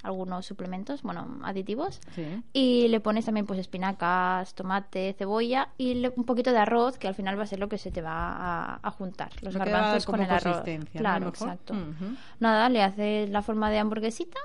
[0.03, 2.01] algunos suplementos, bueno, aditivos.
[2.15, 2.43] Sí.
[2.53, 7.07] Y le pones también pues espinacas, tomate, cebolla y le- un poquito de arroz, que
[7.09, 8.33] al final va a ser lo que se te va
[8.75, 10.63] a, a juntar, los Lo garbanzos con el arroz.
[10.67, 10.85] ¿no?
[10.93, 11.49] Claro, mejor.
[11.49, 11.75] exacto.
[11.75, 12.17] Ujú.
[12.41, 14.39] Nada, le haces la forma de hamburguesita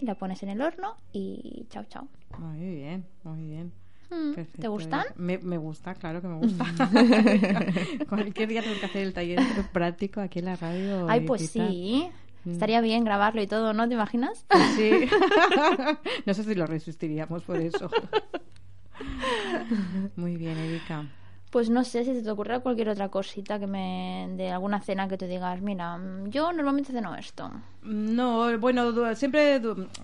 [0.00, 2.08] Y la pones en el horno y chao, chao.
[2.38, 3.72] Muy bien, muy bien.
[4.10, 5.04] Mm, Perfecto, ¿Te gustan?
[5.16, 6.64] Me, me gusta, claro que me gusta.
[8.08, 9.40] Cualquier día tengo que hacer el taller
[9.72, 11.06] práctico aquí en la radio.
[11.08, 12.08] Ay, pues sí.
[12.44, 12.50] Mm.
[12.50, 13.88] Estaría bien grabarlo y todo, ¿no?
[13.88, 14.44] ¿Te imaginas?
[14.76, 14.90] Sí.
[16.26, 17.88] no sé si lo resistiríamos por eso.
[20.16, 21.06] Muy bien, Erika.
[21.54, 25.06] Pues no sé si se te ocurre cualquier otra cosita que me de alguna cena
[25.06, 27.48] que te digas, mira, mm, yo normalmente ceno esto.
[27.84, 29.60] No, bueno, siempre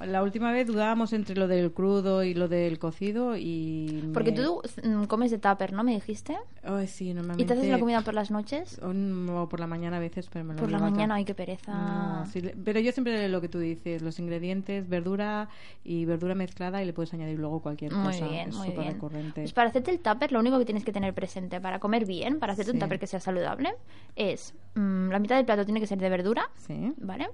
[0.06, 4.10] la última vez dudábamos entre lo del crudo y lo del cocido y...
[4.12, 5.82] Porque tú mm, comes de tupper, ¿no?
[5.82, 6.36] Me dijiste.
[6.62, 7.42] Ay, sí, normalmente...
[7.42, 8.78] ¿Y te haces la comida por las noches?
[8.82, 11.34] Un- o por la mañana a veces, pero me lo Por la mañana, ay, qué
[11.34, 11.72] pereza.
[11.72, 15.48] No, sí, pero yo siempre lo que tú dices, los ingredientes, verdura
[15.82, 18.28] y verdura mezclada y le puedes añadir luego cualquier Muy cosa.
[18.28, 18.98] bien, es muy bien.
[19.34, 22.38] Pues para hacerte el tupper, lo único que tienes que tener presente para comer bien,
[22.38, 22.82] para hacerte un Sí.
[22.82, 23.72] tupper que sea saludable,
[24.16, 26.92] es mm, la mitad del plato tiene que ser de verdura, Sí.
[26.98, 27.28] ¿vale?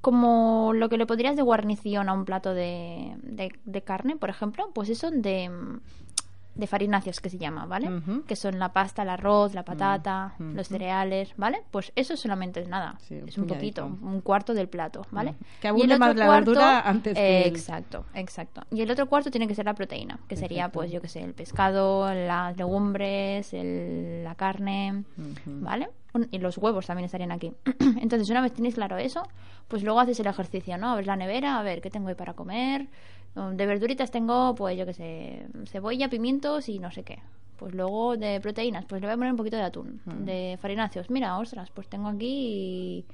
[0.00, 4.30] Como lo que le podrías de guarnición a un plato de, de, de carne, por
[4.30, 5.80] ejemplo, pues eso de, mm,
[6.58, 7.88] de farináceos que se llama, ¿vale?
[8.26, 11.62] Que son la pasta, el arroz, la patata, Mm, los cereales, ¿vale?
[11.70, 13.86] Pues eso solamente es nada, Sí, es un puñadito.
[13.88, 15.30] poquito, un cuarto del plato, ¿vale?
[15.30, 15.38] Ujú.
[15.60, 18.62] Que abunde más la verdura antes que el- Exacto, exacto.
[18.70, 21.20] Y el otro cuarto tiene que ser la proteína, que sería, pues, yo que sé,
[21.22, 25.04] el pescado, las legumbres, el- la carne.
[25.46, 25.88] ¿vale?
[26.30, 27.52] Y los huevos también estarían aquí.
[28.00, 29.22] Entonces, una vez tenéis claro eso,
[29.68, 30.90] pues luego haces el ejercicio, ¿no?
[30.92, 32.88] A ver la nevera, a ver qué tengo ahí para comer.
[33.52, 37.18] De verduritas tengo, pues, yo que sé, cebolla, pimientos y no sé qué.
[37.56, 40.00] Pues luego de proteínas, pues le voy a poner un poquito de atún.
[40.04, 40.24] Mm.
[40.24, 43.04] De farináceos, mira, ostras, pues tengo aquí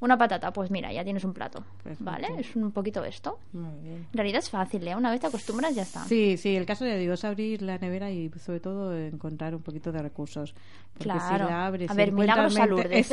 [0.00, 0.52] una patata.
[0.52, 1.62] Pues mira, ya tienes un plato.
[1.82, 2.04] Perfecto.
[2.04, 2.28] ¿Vale?
[2.38, 3.38] Es un poquito esto.
[3.52, 4.06] Muy bien.
[4.10, 4.96] En realidad es fácil, ¿eh?
[4.96, 6.04] Una vez te acostumbras, ya está.
[6.04, 9.62] Sí, sí, el caso de Dios es abrir la nevera y sobre todo encontrar un
[9.62, 10.54] poquito de recursos.
[10.94, 11.46] Porque Claro.
[11.46, 13.06] si la abres a ver, milagros mente- Lourdes.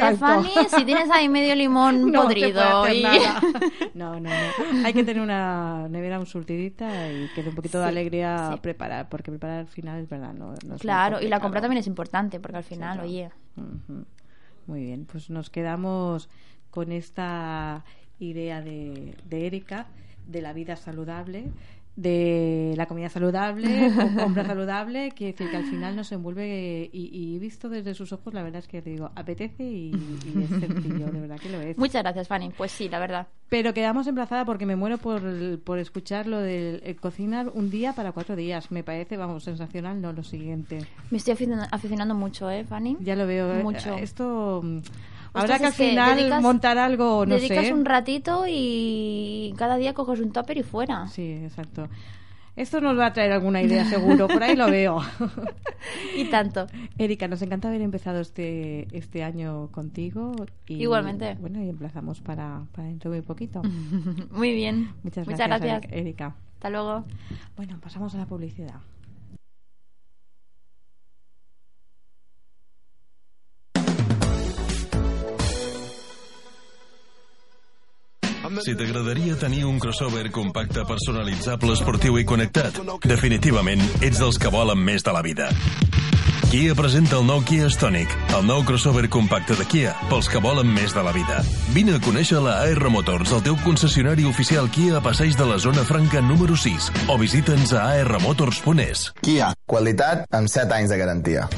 [0.76, 3.04] Si tienes ahí medio limón No podrido hacer y...
[3.04, 3.41] nada.
[3.93, 4.86] No, no, no.
[4.86, 8.60] Hay que tener una nevera un surtidita y que dé un poquito de alegría sí.
[8.62, 11.80] preparar, porque preparar al final es verdad, no, no es Claro, y la compra también
[11.80, 13.08] es importante, porque al final, claro.
[13.10, 13.30] oye...
[14.67, 16.30] Muy bien, pues nos quedamos
[16.78, 17.84] con esta
[18.20, 19.88] idea de, de Erika,
[20.28, 21.46] de la vida saludable,
[21.96, 23.90] de la comida saludable,
[24.24, 28.44] compra saludable, decir que al final nos envuelve y, y visto desde sus ojos, la
[28.44, 31.76] verdad es que te digo, apetece y, y es sencillo, de verdad que lo es.
[31.80, 32.52] Muchas gracias, Fanny.
[32.56, 33.26] Pues sí, la verdad.
[33.50, 35.20] Pero quedamos emplazada porque me muero por,
[35.62, 38.70] por escuchar lo del el cocinar un día para cuatro días.
[38.70, 40.86] Me parece, vamos, sensacional, no lo siguiente.
[41.10, 42.98] Me estoy aficionando, aficionando mucho, ¿eh, Fanny?
[43.00, 43.52] Ya lo veo.
[43.56, 43.98] eh, Mucho.
[43.98, 44.63] Esto.
[45.38, 47.73] Ostras, Habrá que al que final dedicas- montar algo, no Dedicas sé.
[47.73, 51.08] un ratito y cada día coges un topper y fuera.
[51.08, 51.88] Sí, exacto.
[52.56, 54.28] Esto nos va a traer alguna idea, seguro.
[54.28, 55.00] Por ahí lo veo.
[56.15, 56.65] Y tanto.
[56.97, 60.34] Erika, nos encanta haber empezado este, este año contigo.
[60.67, 61.36] Y, Igualmente.
[61.39, 63.62] Bueno, y emplazamos para, para dentro de muy poquito.
[64.32, 64.91] Muy bien.
[65.04, 65.93] Muchas Muchas gracias, gracias.
[65.93, 66.36] Erika.
[66.56, 67.04] Hasta luego.
[67.56, 68.73] Bueno, pasamos a la publicidad.
[78.64, 84.80] Si t'agradaria tenir un crossover compacte personalitzable, esportiu i connectat, definitivament ets dels que volen
[84.80, 85.50] més de la vida.
[86.48, 90.70] Kia presenta el nou Kia Stonic, el nou crossover compacte de Kia, pels que volen
[90.72, 91.42] més de la vida.
[91.76, 95.60] Vine a conèixer la AR Motors, el teu concessionari oficial Kia a Passeig de la
[95.60, 99.10] Zona Franca número 6, o visita'ns a armotors.es.
[99.28, 101.50] Kia, qualitat amb 7 anys de garantia.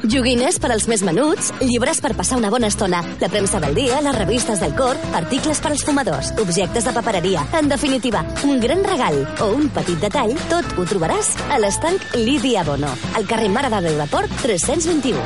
[0.00, 4.00] Joguines per als més menuts, llibres per passar una bona estona, la premsa del dia,
[4.00, 7.44] les revistes del cor, articles per als fumadors, objectes de papereria...
[7.60, 12.64] En definitiva, un gran regal o un petit detall, tot ho trobaràs a l'estanc Lídia
[12.64, 15.20] Bono, al carrer Mare de Déu de Port 321.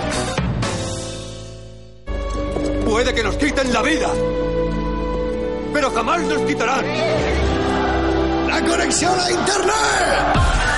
[2.85, 4.11] Puede que nos quiten la vida,
[5.73, 6.85] pero jamás nos quitarán
[8.49, 10.74] ¡La conexión a Internet!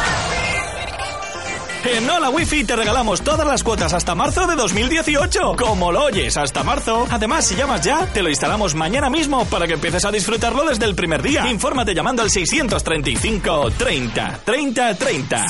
[1.89, 5.55] En Hola Wifi te regalamos todas las cuotas hasta marzo de 2018.
[5.57, 7.07] Como lo oyes, hasta marzo.
[7.09, 10.85] Además, si llamas ya, te lo instalamos mañana mismo para que empieces a disfrutarlo desde
[10.85, 11.49] el primer día.
[11.49, 15.45] Infórmate llamando al 635 30 30 30.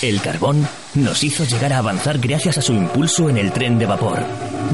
[0.00, 3.86] El carbón nos hizo llegar a avanzar gracias a su impulso en el tren de
[3.86, 4.18] vapor.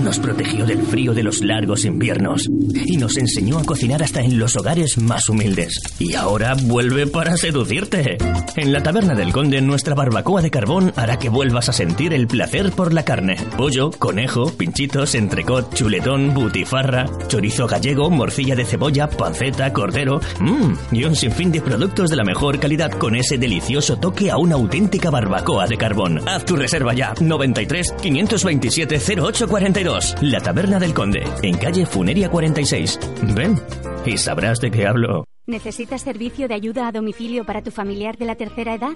[0.02, 4.38] Nos protegió del frío de los largos inviernos y nos enseñó a cocinar hasta en
[4.38, 5.80] los hogares más humildes.
[5.98, 8.18] Y ahora vuelve para seducirte.
[8.56, 12.26] En la taberna del conde nuestra barbacoa de carbón hará que vuelvas a sentir el
[12.26, 13.36] placer por la carne.
[13.56, 21.04] Pollo, conejo, pinchitos, entrecot, chuletón, butifarra, chorizo gallego, morcilla de cebolla, panceta, cordero, mmm, y
[21.04, 25.10] un sinfín de productos de la mejor calidad con ese delicioso toque a una auténtica
[25.10, 26.03] barbacoa de carbón.
[26.26, 27.14] Haz tu reserva ya.
[27.20, 30.16] 93 527 0842.
[30.22, 32.98] La Taberna del Conde, en calle Funeria 46.
[33.34, 33.60] Ven
[34.06, 35.24] y sabrás de qué hablo.
[35.46, 38.92] ¿Necesitas servicio de ayuda a domicilio para tu familiar de la tercera edad?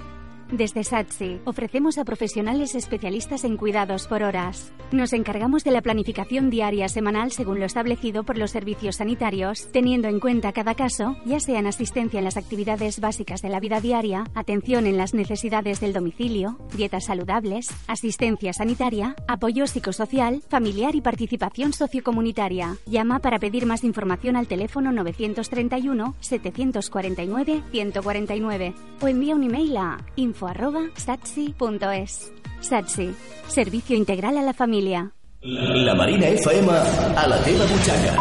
[0.50, 4.72] Desde SATSI ofrecemos a profesionales especialistas en cuidados por horas.
[4.92, 10.08] Nos encargamos de la planificación diaria semanal según lo establecido por los servicios sanitarios, teniendo
[10.08, 13.82] en cuenta cada caso, ya sea en asistencia en las actividades básicas de la vida
[13.82, 21.02] diaria, atención en las necesidades del domicilio, dietas saludables, asistencia sanitaria, apoyo psicosocial, familiar y
[21.02, 22.78] participación sociocomunitaria.
[22.86, 29.98] Llama para pedir más información al teléfono 931 749 149 o envía un email a
[30.38, 32.32] info@satsi.es.
[32.60, 33.14] Satsi,
[33.48, 35.12] servicio integral a la familia.
[35.40, 38.16] La Marina FM a la teva butxaca.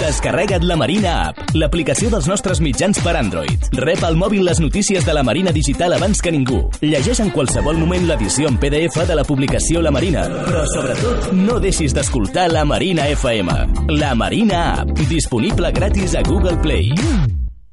[0.00, 3.66] Descarrega't la Marina App, l'aplicació dels nostres mitjans per Android.
[3.72, 6.70] Rep al mòbil les notícies de la Marina Digital abans que ningú.
[6.80, 10.24] Llegeix en qualsevol moment l'edició en PDF de la publicació La Marina.
[10.28, 13.58] Però, sobretot, no deixis d'escoltar la Marina FM.
[14.00, 16.94] La Marina App, disponible gratis a Google Play.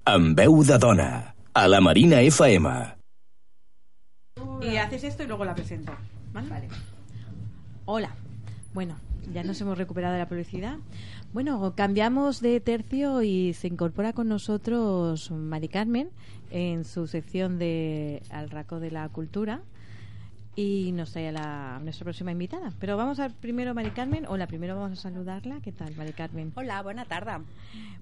[0.06, 1.10] Amb veu de dona,
[1.54, 2.95] a la Marina FM.
[4.62, 5.94] Y haces esto y luego la presento.
[6.34, 6.68] ¿Vale?
[7.86, 8.16] Hola.
[8.74, 8.98] Bueno,
[9.34, 10.78] ya nos hemos recuperado de la publicidad.
[11.34, 16.10] Bueno, cambiamos de tercio y se incorpora con nosotros Mari Carmen
[16.52, 19.62] en su sección de Al Raco de la Cultura
[20.56, 22.72] y nos trae a la, a nuestra próxima invitada.
[22.80, 24.26] Pero vamos a primero Mari Carmen.
[24.28, 25.60] Hola, primero vamos a saludarla.
[25.62, 26.52] ¿Qué tal, Mari Carmen?
[26.56, 27.32] Hola, buena tarde.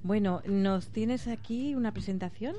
[0.04, 2.56] Bueno, ¿nos tienes aquí una presentación?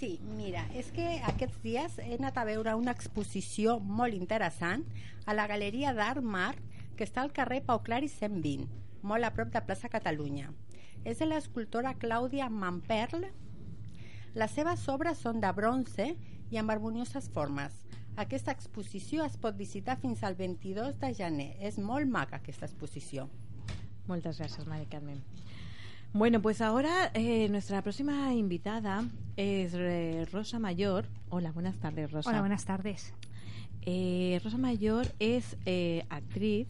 [0.00, 4.86] Sí, mira, és que aquests dies he anat a veure una exposició molt interessant
[5.28, 6.54] a la Galeria d'Art Mar,
[6.96, 8.64] que està al carrer Pau Clar i 120,
[9.04, 10.54] molt a prop de plaça Catalunya.
[11.04, 13.28] És de l'escultora Clàudia Mamperl.
[14.40, 16.08] Les seves obres són de bronze
[16.48, 17.76] i amb harmonioses formes.
[18.24, 21.50] Aquesta exposició es pot visitar fins al 22 de gener.
[21.60, 23.28] És molt maca aquesta exposició.
[24.08, 25.20] Muchas gracias, Mari Carmen.
[26.12, 29.04] Bueno, pues ahora eh, nuestra próxima invitada
[29.36, 31.06] es eh, Rosa Mayor.
[31.28, 32.30] Hola, buenas tardes, Rosa.
[32.30, 33.14] Hola, buenas tardes.
[33.82, 36.66] Eh, Rosa Mayor es eh, actriz,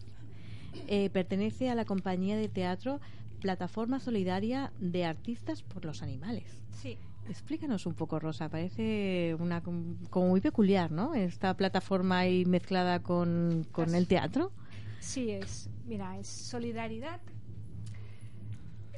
[0.88, 3.00] eh, pertenece a la compañía de teatro
[3.40, 6.44] Plataforma Solidaria de Artistas por los Animales.
[6.83, 6.98] Sí.
[7.29, 8.48] Explícanos un poco, Rosa.
[8.50, 11.14] Parece una com- como muy peculiar, ¿no?
[11.14, 14.53] Esta plataforma ahí mezclada con, con el teatro.
[15.00, 17.20] Sí, es, mira, es solidaridad.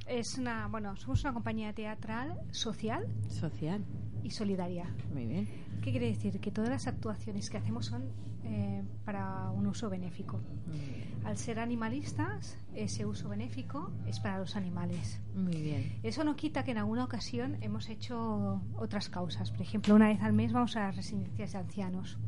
[0.07, 3.85] Es una, bueno, somos una compañía teatral social Social.
[4.23, 4.93] y solidaria.
[5.13, 5.49] Muy bien.
[5.83, 6.39] ¿Qué quiere decir?
[6.41, 8.05] Que todas las actuaciones que hacemos son
[8.45, 10.41] eh, para un uso benéfico.
[11.25, 15.21] Al ser animalistas, ese uso benéfico es para los animales.
[15.35, 15.99] Muy bien.
[16.03, 19.51] Eso no quita que en alguna ocasión hemos hecho otras causas.
[19.53, 22.19] Por ejemplo, una vez al mes vamos a las residencias de ancianos.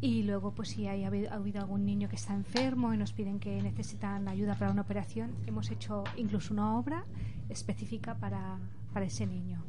[0.00, 2.98] Y luego, pues si hay, ha habido, ha habido algún niño que está enfermo y
[2.98, 7.04] nos piden que necesitan ayuda para una operación, hemos hecho incluso una obra
[7.48, 8.58] específica para,
[8.92, 9.62] para ese niño.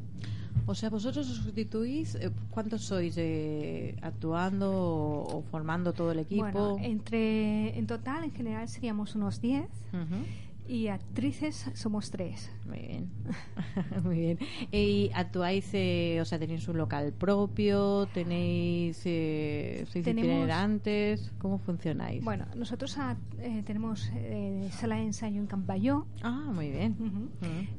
[0.65, 6.19] O sea, vosotros os sustituís, eh, ¿cuántos sois eh, actuando o, o formando todo el
[6.19, 6.41] equipo?
[6.43, 9.63] Bueno, entre, en total, en general, seríamos unos 10
[9.93, 10.15] Ujú.
[10.67, 12.51] Y actrices somos 3.
[12.65, 13.09] Muy bien.
[14.03, 14.39] Muy bien.
[14.71, 18.07] ¿Y actuáis, eh, o sea, tenéis un local propio?
[18.13, 21.31] ¿Tenéis, eh, sois Tenemos- itinerantes?
[21.37, 22.23] ¿Cómo funcionáis?
[22.23, 26.05] Bueno, nosotros ah, eh, tenemos eh, sala de ensayo en Campayó.
[26.23, 26.95] Ah, muy bien.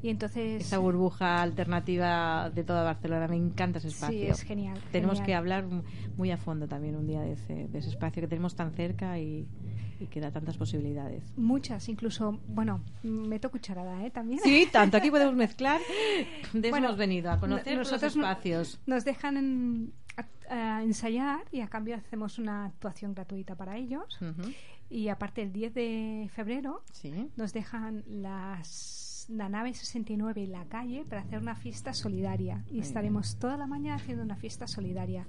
[0.02, 0.62] Y entonces...
[0.62, 4.30] Esa burbuja alternativa de toda Barcelona, me encanta ese Sí, espacio.
[4.32, 5.26] es genial, Tenemos genial.
[5.26, 5.64] que hablar
[6.16, 9.18] muy a fondo también un día de ese, de ese espacio que tenemos tan cerca
[9.18, 9.46] y,
[10.00, 11.22] y que da tantas posibilidades.
[11.36, 14.10] Muchas, incluso, bueno, meto cucharada, ¿eh?
[14.10, 14.40] También.
[14.42, 15.80] Sí, tanto aquí podemos mezclar.
[16.52, 18.80] De Bueno, hemos venido, a conocer no- los nosotros no- espacios.
[18.86, 24.18] Nos dejan en- a- a ensayar y a cambio hacemos una actuación gratuita para ellos.
[24.90, 26.82] Y aparte, el 10 de febrero
[27.36, 32.64] nos dejan las, la nave 69 y la calle para hacer una fiesta solidaria.
[32.68, 35.26] Y Muy estaremos toda la mañana haciendo una fiesta solidaria.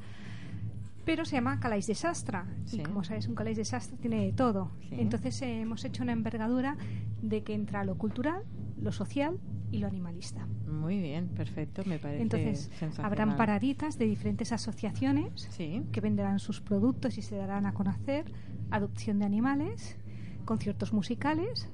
[1.09, 2.45] Pero se llama Calais de Sastra.
[2.65, 2.81] Sí.
[2.81, 4.69] Y como sabes, un Calais de Sastra tiene de todo.
[4.89, 4.89] Sí.
[4.99, 6.77] Entonces eh, hemos hecho una envergadura
[7.23, 8.43] de que entra lo cultural,
[8.79, 9.39] lo social
[9.71, 10.45] y lo animalista.
[10.67, 12.69] Muy bien, perfecto, me parece Entonces,
[12.99, 15.49] habrán paraditas de diferentes asociaciones
[15.91, 18.31] que venderán sus productos y se darán a conocer,
[18.69, 19.97] adopción de animales,
[20.45, 21.69] conciertos musicales,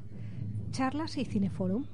[0.76, 1.86] charlas y cineforum.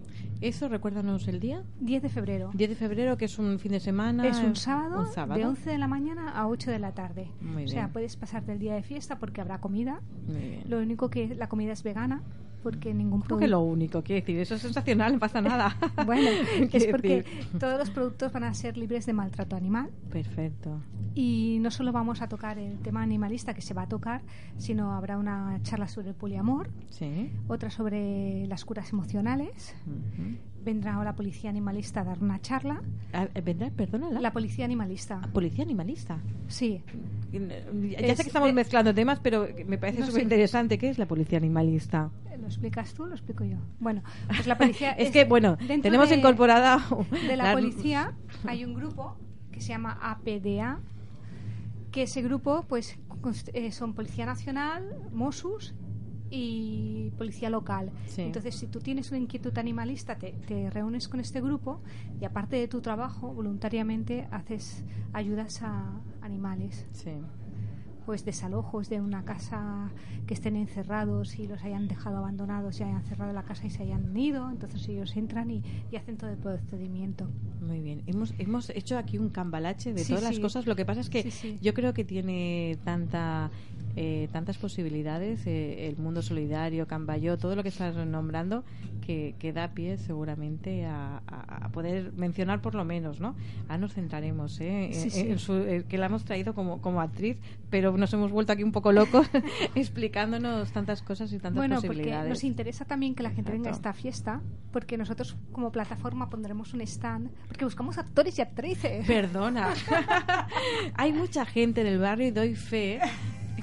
[0.42, 1.64] ¿Eso recuérdanos el día?
[1.82, 2.50] 10 de febrero.
[2.56, 4.28] 10 de febrero, que es un fin de semana.
[4.28, 5.40] Es un sábado, un sábado.
[5.40, 7.30] de 11 de la mañana a 8 de la tarde.
[7.42, 7.94] Muy o sea, bien.
[7.94, 10.02] puedes pasarte el día de fiesta porque habrá comida.
[10.28, 10.64] Muy bien.
[10.68, 12.24] Lo único que la comida es vegana
[12.64, 13.48] porque ningún ¿Cómo que producto...
[13.48, 14.02] lo único?
[14.04, 15.76] Quiero decir, eso es sensacional, no pasa nada.
[16.06, 16.30] Bueno,
[16.72, 19.90] es porque decir- todos los productos van a ser libres de maltrato animal.
[20.12, 20.80] Perfecto.
[21.16, 24.22] Y no solo vamos a tocar el tema animalista que se va a tocar,
[24.58, 27.32] sino habrá una charla sobre el poliamor, Sí.
[27.48, 30.38] otra sobre las curas emocionales, Ujú.
[30.64, 32.82] Vendrá la policía animalista a dar una charla.
[33.14, 33.70] Ah, ¿Vendrá?
[33.70, 34.20] Perdona.
[34.20, 35.22] La policía animalista.
[35.34, 36.20] ¿Policía animalista?
[36.48, 36.82] Sí.
[37.32, 37.40] Ya
[37.98, 40.78] Es- sé que estamos eh, mezclando temas, pero me parece no súper interesante.
[40.78, 42.10] ¿Qué es la policía animalista?
[42.40, 43.58] ¿Lo explicas tú o lo explico yo?
[43.80, 44.92] Bueno, pues la policía...
[44.98, 46.80] Es que, bueno, tenemos de- incorporada
[47.28, 48.14] De la la- policía
[48.46, 49.16] hay un grupo
[49.52, 50.80] que se llama APDA,
[51.92, 52.98] que ese grupo pues
[53.54, 54.84] eh, son Policía Nacional,
[55.14, 55.74] Mossos
[56.32, 57.92] y Policía Local.
[58.08, 58.22] Sí.
[58.24, 61.82] Entonces, si tú tienes una inquietud animalista, te, te reúnes con este grupo
[62.20, 66.88] y aparte de tu trabajo, voluntariamente haces ayudas a animales.
[66.94, 67.12] Sí.
[68.06, 69.92] Pues desalojos de una casa
[70.26, 73.84] que estén encerrados y los hayan dejado abandonados y hayan cerrado la casa y se
[73.84, 74.50] hayan ido.
[74.50, 75.62] Entonces ellos entran y,
[75.92, 77.28] y hacen todo el procedimiento.
[77.62, 78.02] Muy bien.
[78.08, 80.66] Hemos, hemos hecho aquí un cambalache de Sí, todas las cosas.
[80.66, 83.52] Lo que pasa es que yo creo que tiene tanta
[83.96, 88.64] eh, tantas posibilidades eh, el mundo solidario, Cambayó, todo lo que estás nombrando,
[89.06, 93.36] que, que da pie seguramente a, a- poder mencionar por lo menos, ¿no?
[93.64, 94.90] Ahora nos centraremos, ¿eh?
[94.94, 95.20] Sí, en- sí.
[95.32, 97.38] en su- eh, que la hemos traído como, como actriz,
[97.70, 99.28] pero nos hemos vuelto aquí un poco locos
[99.76, 102.30] explicándonos tantas cosas y tantas Bueno, porque posibilidades.
[102.30, 103.90] nos interesa también que la gente venga a Exacto.
[103.90, 109.06] esta fiesta, porque nosotros como plataforma pondremos un stand, porque buscamos actores y actrices.
[109.08, 109.70] Perdona.
[110.96, 113.00] Hay mucha gente en el barrio y doy fe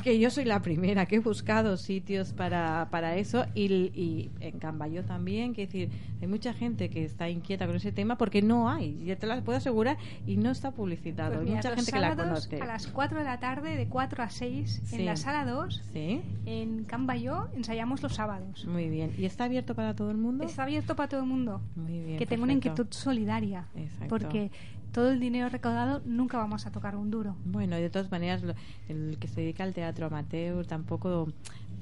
[0.08, 4.58] que yo soy la primera que he buscado sitios para, para eso y, y en
[4.58, 5.90] Cambayo también, que decir,
[6.22, 9.38] hay mucha gente que está inquieta con ese tema porque no hay, ya te lo
[9.44, 11.34] puedo asegurar, y no está publicitado.
[11.36, 12.58] Pues hay mucha gente que la conoce.
[12.58, 14.96] A las 4 de la tarde, de 4 a 6, Sí.
[14.96, 18.64] en la sala 2, Sí, en Cambayó, ensayamos los sábados.
[18.64, 19.12] muy bien.
[19.18, 20.44] ¿Y está abierto para todo el mundo?
[20.44, 21.60] Está abierto para todo el mundo.
[21.76, 22.18] Muy bien.
[22.18, 23.66] que tenga una inquietud solidaria.
[23.76, 24.08] Exacto.
[24.08, 24.50] Porque
[24.92, 27.36] todo el dinero recaudado nunca vamos a tocar un duro.
[27.44, 28.54] Bueno, y de todas maneras, lo-
[28.88, 31.28] el que se dedica al teatro amateur tampoco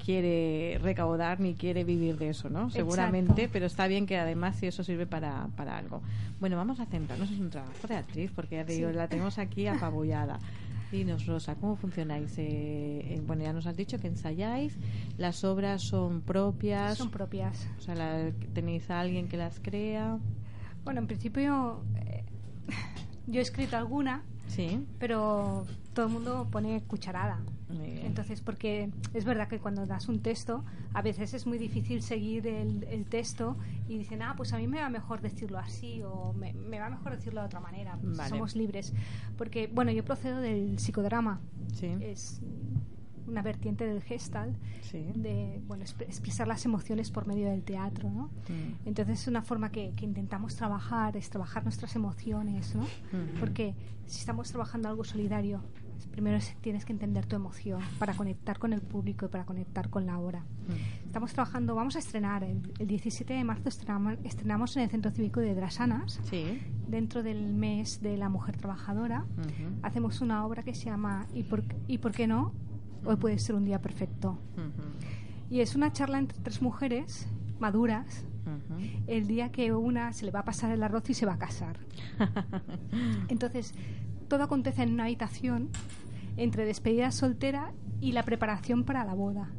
[0.03, 2.69] quiere recaudar ni quiere vivir de eso, ¿no?
[2.69, 3.49] Seguramente, Exacto.
[3.53, 6.01] pero está bien que además si eso sirve para, para algo.
[6.39, 8.95] Bueno, vamos a centrarnos en un trabajo de actriz, porque ya te digo, Sí.
[8.95, 10.39] la tenemos aquí apabullada.
[10.91, 12.37] Dinos, Rosa, ¿cómo funcionáis?
[12.37, 12.45] Eh,
[13.15, 14.77] eh, bueno, ya nos has dicho que ensayáis,
[15.17, 16.97] las obras son propias.
[16.97, 17.67] Son propias.
[17.77, 20.17] O sea, la- tenéis a alguien que las crea.
[20.85, 22.23] Bueno, en principio eh,
[23.27, 24.85] yo he escrito alguna, Sí.
[24.99, 27.39] pero todo el mundo pone cucharada.
[27.69, 30.63] Entonces, porque es verdad que cuando das un texto,
[30.93, 33.57] a veces es muy difícil seguir el, el texto
[33.89, 36.89] y dicen, ah, pues a mí me va mejor decirlo así o me, me va
[36.89, 37.97] mejor decirlo de otra manera.
[38.01, 38.29] Pues Vale.
[38.29, 38.93] Somos libres.
[39.37, 41.41] Porque, bueno, yo procedo del psicodrama.
[41.73, 41.87] Sí.
[41.99, 42.39] Es
[43.27, 45.05] una vertiente del gestal Sí.
[45.15, 48.23] de bueno, exp- expresar las emociones por medio del teatro, ¿no?
[48.49, 48.87] Mm.
[48.87, 52.83] Entonces, una forma que, que intentamos trabajar es trabajar nuestras emociones, ¿no?
[52.83, 53.39] Ujú.
[53.39, 53.75] Porque
[54.05, 55.61] si estamos trabajando algo solidario,
[55.97, 59.45] es- primero es- tienes que entender tu emoción para conectar con el público y para
[59.45, 60.39] conectar con la obra.
[60.41, 61.05] Mm.
[61.07, 65.11] Estamos trabajando, vamos a estrenar, el, el 17 de marzo estrenamos, estrenamos en el Centro
[65.11, 66.59] Cívico de Drasanas, Sí.
[66.87, 69.25] dentro del mes de la mujer trabajadora.
[69.37, 69.79] Ujú.
[69.83, 72.53] Hacemos una obra que se llama ¿Y por, ¿Y por qué no?
[73.05, 74.37] Hoy puede ser un día perfecto.
[75.49, 77.27] Y es una charla entre tres mujeres
[77.59, 78.25] maduras
[79.07, 81.37] el día que una se le va a pasar el arroz y se va a
[81.37, 81.79] casar.
[83.29, 83.73] Entonces,
[84.27, 85.69] todo acontece en una habitación
[86.37, 87.71] entre despedida soltera
[88.01, 89.49] y la preparación para la boda.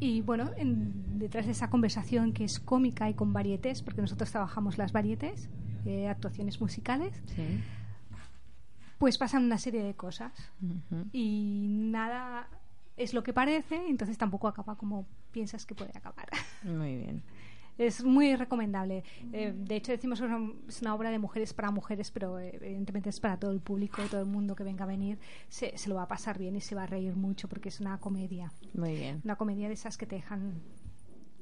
[0.00, 4.30] Y bueno, en- detrás de esa conversación que es cómica y con varietés, porque nosotros
[4.30, 5.48] trabajamos las varietés,
[5.84, 7.42] eh, actuaciones musicales, Sí.
[9.02, 10.30] Pues pasan una serie de cosas.
[11.12, 12.48] Y nada
[12.96, 16.28] es lo que parece, entonces tampoco acaba como piensas que puede acabar.
[16.62, 17.22] Muy bien.
[17.78, 19.02] Es muy recomendable.
[19.32, 22.38] Eh, de hecho, decimos que es una, es una obra de mujeres para mujeres, pero
[22.38, 25.18] eh, evidentemente es para todo el público, todo el mundo que venga a venir.
[25.48, 27.80] Se, se lo va a pasar bien y se va a reír mucho porque es
[27.80, 28.52] una comedia.
[28.72, 29.20] Muy bien.
[29.24, 30.62] Una comedia de esas que te dejan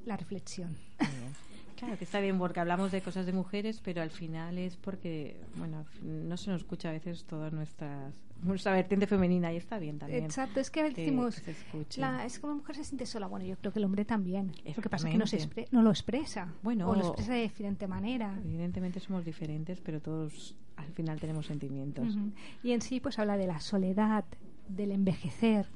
[0.07, 0.79] la reflexión.
[0.99, 1.50] Muy bien.
[1.81, 5.41] Claro que está bien porque hablamos de cosas de mujeres, pero al final es porque,
[5.57, 9.99] bueno, no se nos escucha a veces toda nuestras, nuestra vertiente femenina y está bien
[9.99, 10.25] también.
[10.25, 12.01] Exacto, es que decimos, se escuche.
[12.01, 13.27] la, es que la mujer se siente sola.
[13.27, 14.53] Bueno, yo creo que el hombre también.
[14.77, 16.53] Lo que pasa es que no, se expre- no lo expresa.
[16.63, 18.39] Bueno, o lo expresa de diferente manera.
[18.45, 22.17] Evidentemente somos diferentes, pero todos al final tenemos sentimientos.
[22.63, 24.25] Y en sí, pues habla de la soledad,
[24.69, 25.67] del envejecer,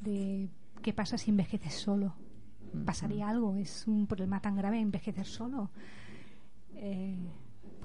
[0.00, 0.48] de
[0.82, 2.14] qué pasa si envejeces solo.
[2.84, 3.56] ¿Pasaría algo?
[3.56, 5.70] ¿Es un problema tan grave envejecer solo?
[6.74, 7.18] Eh,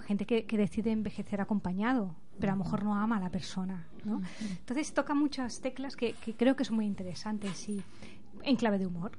[0.06, 3.88] gente que, que decide envejecer acompañado, pero a lo mejor no ama a la persona.
[4.06, 4.22] ¿no?
[4.42, 7.82] Entonces toca muchas teclas que, que creo que son muy interesantes y
[8.44, 9.12] en clave de humor.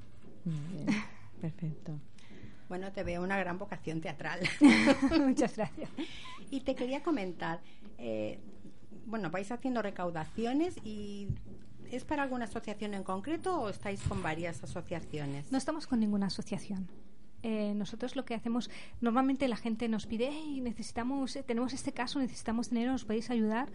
[0.44, 0.86] Muy bien.
[1.40, 2.00] Perfecto.
[2.68, 4.40] Bueno, te veo una gran vocación teatral.
[5.20, 5.90] Muchas gracias.
[6.50, 7.60] Y te quería comentar,
[7.96, 8.40] eh,
[9.06, 11.28] bueno, vais haciendo recaudaciones y
[11.93, 15.51] ¿es para alguna asociación en concreto o estáis con varias asociaciones?
[15.53, 16.89] No estamos con ninguna asociación.
[17.45, 18.68] eh, nosotros lo que hacemos,
[19.01, 23.30] normalmente la gente nos pide, "Hey, necesitamos, eh, tenemos este caso, necesitamos dinero, ¿nos podéis
[23.30, 23.68] ayudar?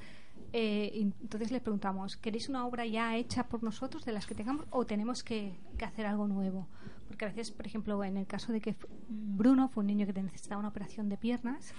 [0.52, 4.36] Eh, y entonces les preguntamos, ¿queréis una obra ya hecha por nosotros, de las que
[4.36, 6.68] tengamos, o tenemos que, hacer algo nuevo?
[7.08, 8.76] Porque a veces, por ejemplo, en el caso de que
[9.08, 11.74] Bruno fue un niño que necesitaba una operación de piernas,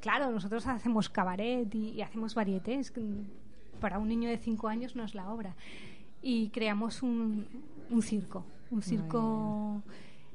[0.00, 2.92] claro, nosotros hacemos cabaret y, y hacemos varietés.
[3.80, 5.54] Para un niño de 5 años no es la obra.
[6.22, 7.46] Y creamos un,
[7.90, 9.82] un circo, un circo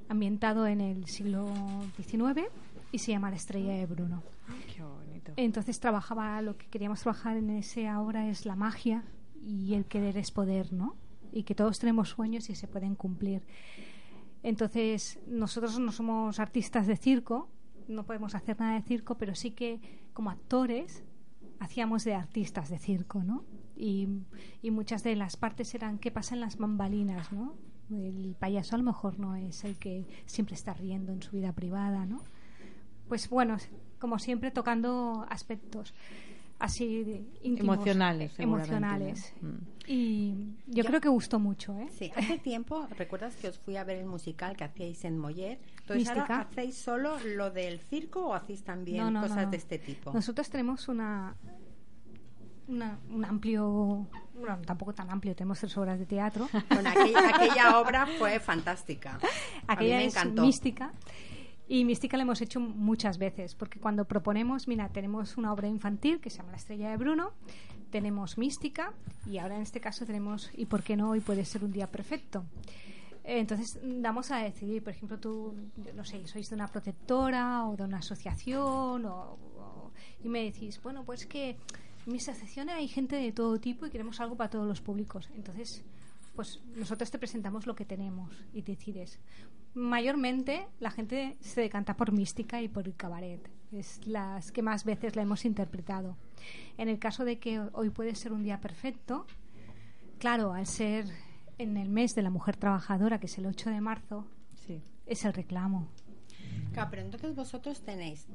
[0.10, 1.50] ambientado en el siglo
[1.98, 2.48] XIX
[2.92, 4.24] y se llama La Estrella de Bruno.
[4.74, 5.34] Qué bonito.
[5.36, 9.04] Entonces trabajaba, lo que queríamos trabajar en esa obra es la magia
[9.42, 10.96] y el querer es poder, ¿no?
[11.32, 13.44] Y que todos tenemos sueños y se pueden cumplir.
[14.44, 17.50] Entonces, nosotros no somos artistas de circo,
[17.88, 19.80] no podemos hacer nada de circo, pero sí que
[20.14, 21.04] como actores
[21.64, 23.46] hacíamos de artistas de circo, ¿no?
[23.76, 24.08] Y,
[24.70, 27.56] muchas de las partes eran qué pasa en las bambalinas, ¿no?
[27.90, 31.54] El payaso a lo mejor no es el que siempre está riendo en su vida
[31.54, 32.22] privada, ¿no?
[33.08, 33.58] Pues bueno,
[34.00, 35.94] como siempre tocando aspectos
[36.64, 39.34] así de íntimos, Emocionales, emocionales.
[39.42, 39.50] ¿no?
[39.50, 39.58] Mm.
[39.86, 41.88] Y yo, creo que gustó mucho, ¿eh?
[41.92, 45.60] Sí, hace tiempo, ¿recuerdas que os fui a ver el musical que hacíais en Moller?
[45.82, 46.40] Entonces, ¿ahora Mística.
[46.40, 49.52] hacéis solo lo del circo o hacéis también No, no, no, cosas no.
[49.52, 50.14] de este tipo?
[50.14, 51.36] Nosotros tenemos una,
[52.70, 56.48] una- un amplio, bueno, tampoco tan amplio, tenemos tres obras de teatro.
[56.70, 59.20] Bueno, aquella, aquella obra fue fantástica.
[59.68, 60.42] Aquella a mí me es encantó.
[60.44, 60.94] mística.
[61.74, 66.20] Y mística la hemos hecho muchas veces, porque cuando proponemos, mira, tenemos una obra infantil
[66.20, 67.32] que se llama La Estrella de Bruno,
[67.90, 68.94] tenemos mística
[69.26, 71.10] y ahora en este caso tenemos ¿Y por qué no?
[71.10, 72.46] Hoy puede ser un día perfecto.
[73.24, 75.56] Entonces damos a decidir, por ejemplo, tú,
[75.96, 79.40] no sé, sois de una protectora o de una asociación o,
[80.24, 81.58] y me decís, bueno, pues que
[82.06, 85.28] en mi asociación hay gente de todo tipo y queremos algo para todos los públicos.
[85.36, 85.84] Entonces,
[86.36, 89.20] pues nosotros te presentamos lo que tenemos y decides.
[89.74, 93.50] Mayormente la gente se decanta por mística y por el cabaret.
[93.72, 96.18] Es las que más veces la hemos interpretado.
[96.78, 99.26] En el caso de que hoy puede ser un día perfecto,
[100.20, 101.06] claro, al ser
[101.58, 104.28] en el mes de la mujer trabajadora, que es el 8 de marzo,
[105.06, 105.88] es el reclamo.
[106.72, 108.28] Claro, pero entonces vosotros tenéis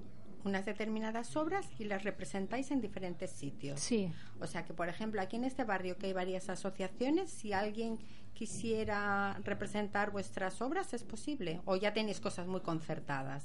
[0.45, 3.81] unas determinadas obras y las representáis en diferentes sitios.
[3.81, 4.13] Sí.
[4.41, 7.99] O sea que, por ejemplo, aquí en este barrio que hay varias asociaciones, si alguien
[8.35, 11.61] quisiera representar vuestras obras, ¿es posible?
[11.65, 13.45] ¿O ya tenéis cosas muy concertadas?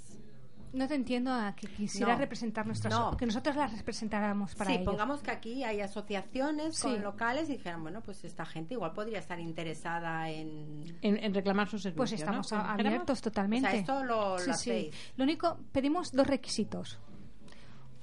[0.73, 2.19] No te entiendo a que quisiera No.
[2.19, 3.15] representar nuestras No.
[3.15, 4.85] que nosotros las representáramos para sí, ellos.
[4.87, 6.83] pongamos que aquí hay asociaciones Sí.
[6.89, 10.83] con locales y dijeran, bueno, pues esta gente igual podría estar interesada en...
[11.03, 11.97] En, en reclamar sus servicios.
[12.09, 12.57] Pues estamos ¿no?
[12.57, 12.85] a- Dijéramos.
[12.87, 13.67] abiertos totalmente.
[13.67, 14.89] O sea, esto lo- lo Sí.
[15.15, 16.97] Lo único, pedimos dos requisitos.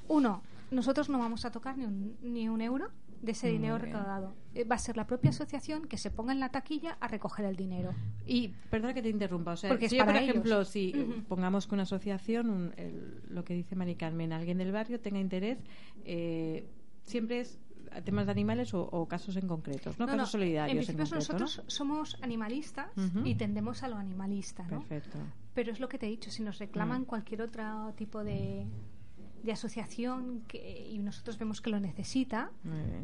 [0.09, 2.89] Uno, nosotros no vamos a tocar ni un, ni un euro
[3.23, 4.33] de ese dinero recaudado.
[4.55, 7.45] Eh, Va a ser la propia asociación que se ponga en la taquilla a recoger
[7.45, 7.91] el dinero.
[8.27, 10.29] Y perdona que te interrumpa, o sea, Porque es si yo, por ellos.
[10.31, 14.73] ejemplo, si pongamos que una asociación, un- el- lo que dice Mari Carmen, alguien del
[14.73, 15.59] barrio tenga interés,
[16.05, 16.67] eh,
[17.05, 17.59] siempre es
[18.05, 20.07] temas de animales o, o casos en concretos, ¿no?
[20.07, 22.89] No, casos no, solidarios En en, principio concreto, nosotros somos animalistas
[23.25, 24.77] y tendemos a lo animalista, ¿no?
[24.77, 24.79] ¿no?
[24.85, 25.19] Perfecto.
[25.55, 27.07] Pero es lo que te he dicho, si nos reclaman Mm.
[27.07, 28.65] cualquier otro tipo de,
[29.43, 32.51] de asociación que, y nosotros vemos que lo necesita,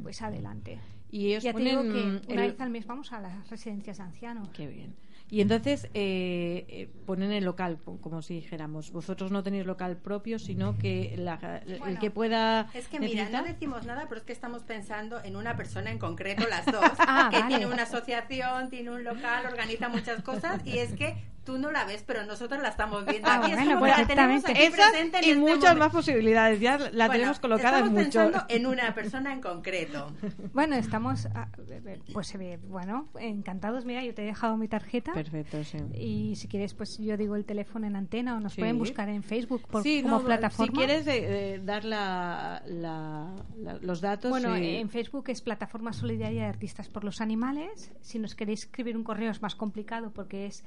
[0.02, 0.78] pues adelante.
[1.10, 3.48] Y ellos ya te digo ponen, que una el- vez al mes vamos a las
[3.48, 4.48] residencias de ancianos.
[4.50, 4.94] Qué bien.
[5.28, 8.92] Y entonces eh, eh, ponen el local, como si dijéramos.
[8.92, 12.68] Vosotros no tenéis local propio, sino que la- el que pueda.
[12.74, 15.98] Es que mira, no decimos nada, pero es que estamos pensando en una persona en
[15.98, 17.56] concreto, las dos, Ah, que vale.
[17.56, 21.16] tiene una asociación, tiene un local, organiza muchas cosas, y es que
[21.46, 23.52] tú no la ves, pero nosotros la estamos viendo Ah, aquí.
[23.52, 24.52] Es bueno, como que la tenemos perfectamente.
[24.52, 25.78] aquí Esas presente en y este muchas momento.
[25.78, 26.60] más posibilidades.
[26.60, 28.18] Ya la Bueno, tenemos colocada en estamos mucho.
[28.20, 30.12] pensando en una persona en concreto.
[30.52, 33.84] Bueno, estamos, ah, eh, pues eh, bueno, encantados.
[33.84, 35.12] Mira, yo te he dejado mi tarjeta.
[35.12, 35.78] Perfecto, sí.
[35.94, 38.60] Y si quieres, pues yo digo el teléfono en antena o nos Sí.
[38.60, 40.72] pueden buscar en Facebook por, Sí, como no, plataforma.
[40.72, 44.30] Si quieres eh, eh, dar la, la- la- los datos.
[44.30, 47.92] Bueno, eh, en Facebook es Plataforma Solidaria de Artistas por los Animales.
[48.00, 50.64] Si nos queréis escribir un correo es más complicado porque es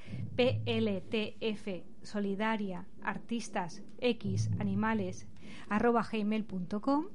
[0.69, 5.25] PLTF Solidaria Artistas X Animales
[5.67, 7.05] arroba gmail.com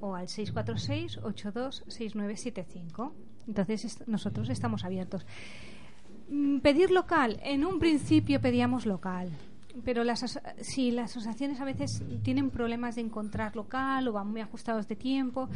[0.00, 3.12] o al 646-826975.
[3.46, 5.24] Entonces nosotros estamos abiertos.
[6.28, 7.40] Mm, Pedir local.
[7.42, 9.30] En un principio pedíamos local.
[9.84, 10.02] Pero
[10.60, 14.96] si las asociaciones a veces tienen problemas de encontrar local o van muy ajustados de
[14.96, 15.48] tiempo,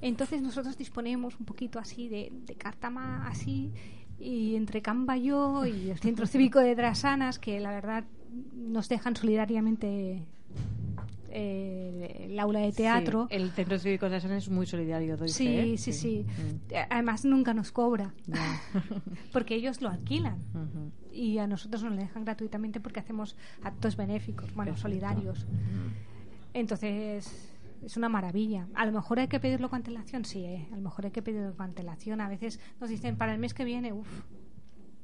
[0.00, 3.72] entonces nosotros disponemos un poquito así de, de carta más así
[4.20, 8.04] y entre Canva yo y el Centro Cívico de Drasanas que la verdad
[8.54, 10.22] nos dejan solidariamente
[11.30, 13.26] eh, el aula de teatro.
[13.30, 15.16] Sí, el Centro Cívico de San es muy solidario.
[15.16, 15.78] doy Sí, fe, ¿eh?
[15.78, 16.26] sí, sí.
[16.26, 16.74] Mm.
[16.90, 18.12] Además nunca nos cobra,
[19.32, 20.38] porque ellos lo alquilan
[21.12, 24.82] y a nosotros nos lo dejan gratuitamente porque hacemos actos benéficos, bueno, Perfecto.
[24.88, 25.46] solidarios.
[26.52, 27.49] Entonces
[27.84, 28.66] es una maravilla.
[28.74, 30.68] A lo mejor hay que pedirlo con antelación, sí, ¿eh?
[30.72, 32.20] a lo mejor hay que pedirlo con antelación.
[32.20, 34.22] A veces nos dicen para el mes que viene, uff,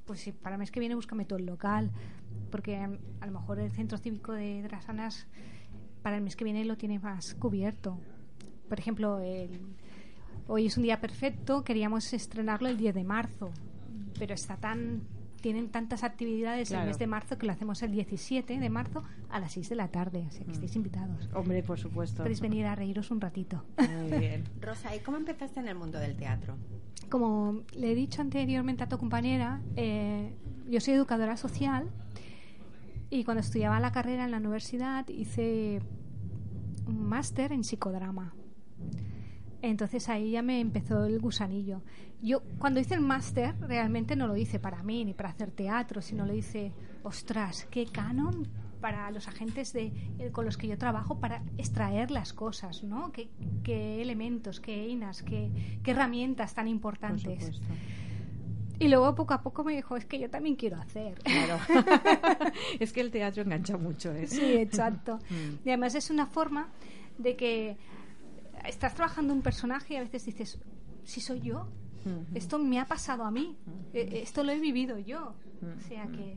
[0.05, 1.91] pues sí, para el mes que viene búscame todo el local,
[2.51, 5.27] porque mm, a lo mejor el centro cívico de Drasanas
[6.03, 7.99] para el mes que viene lo tiene más cubierto.
[8.69, 9.61] Por ejemplo, el-
[10.47, 13.51] hoy es un día perfecto, queríamos estrenarlo el 10 de marzo,
[14.19, 15.01] pero está tan
[15.47, 16.83] tienen tantas actividades Claro.
[16.83, 19.77] el mes de marzo que lo hacemos el 17 de marzo a las 6 de
[19.77, 21.31] la tarde, o sea que estáis invitados.
[21.35, 22.25] Hombre, por supuesto.
[22.25, 23.63] Podéis venir a reíros un ratito.
[23.79, 24.43] Muy bien.
[24.61, 26.57] Rosa, ¿y cómo empezaste en el mundo del teatro?
[27.09, 30.35] Como le he dicho anteriormente a tu compañera, eh,
[30.69, 31.91] yo soy educadora social
[33.09, 35.81] y cuando estudiaba la carrera en la universidad hice
[36.89, 38.35] un máster en psicodrama.
[39.63, 41.83] Entonces ahí ya me empezó el gusanillo.
[42.23, 46.01] Yo cuando hice el máster realmente no lo hice para mí ni para hacer teatro,
[46.03, 48.49] sino lo hice, ostras, qué canon
[48.81, 53.11] para los agentes de, eh, con los que yo trabajo para extraer las cosas, ¿no?
[53.13, 53.29] ¿Qué,
[53.63, 55.51] qué elementos, qué einas, qué,
[55.83, 57.61] qué herramientas tan importantes.
[58.79, 61.19] Y luego poco a poco me dijo, es que yo también quiero hacer.
[61.21, 61.59] Claro.
[62.79, 64.27] es que el teatro engancha mucho, ¿eh?
[64.27, 65.19] Sí, exacto.
[65.31, 65.67] Mm.
[65.67, 66.69] Y además es una forma
[67.17, 67.79] de que
[68.69, 70.59] estás trabajando un personaje y a veces dices,
[71.05, 71.69] si soy yo,
[72.35, 73.57] esto me ha pasado a mí,
[73.93, 75.35] eh, esto lo he vivido yo.
[75.63, 76.37] O sea que...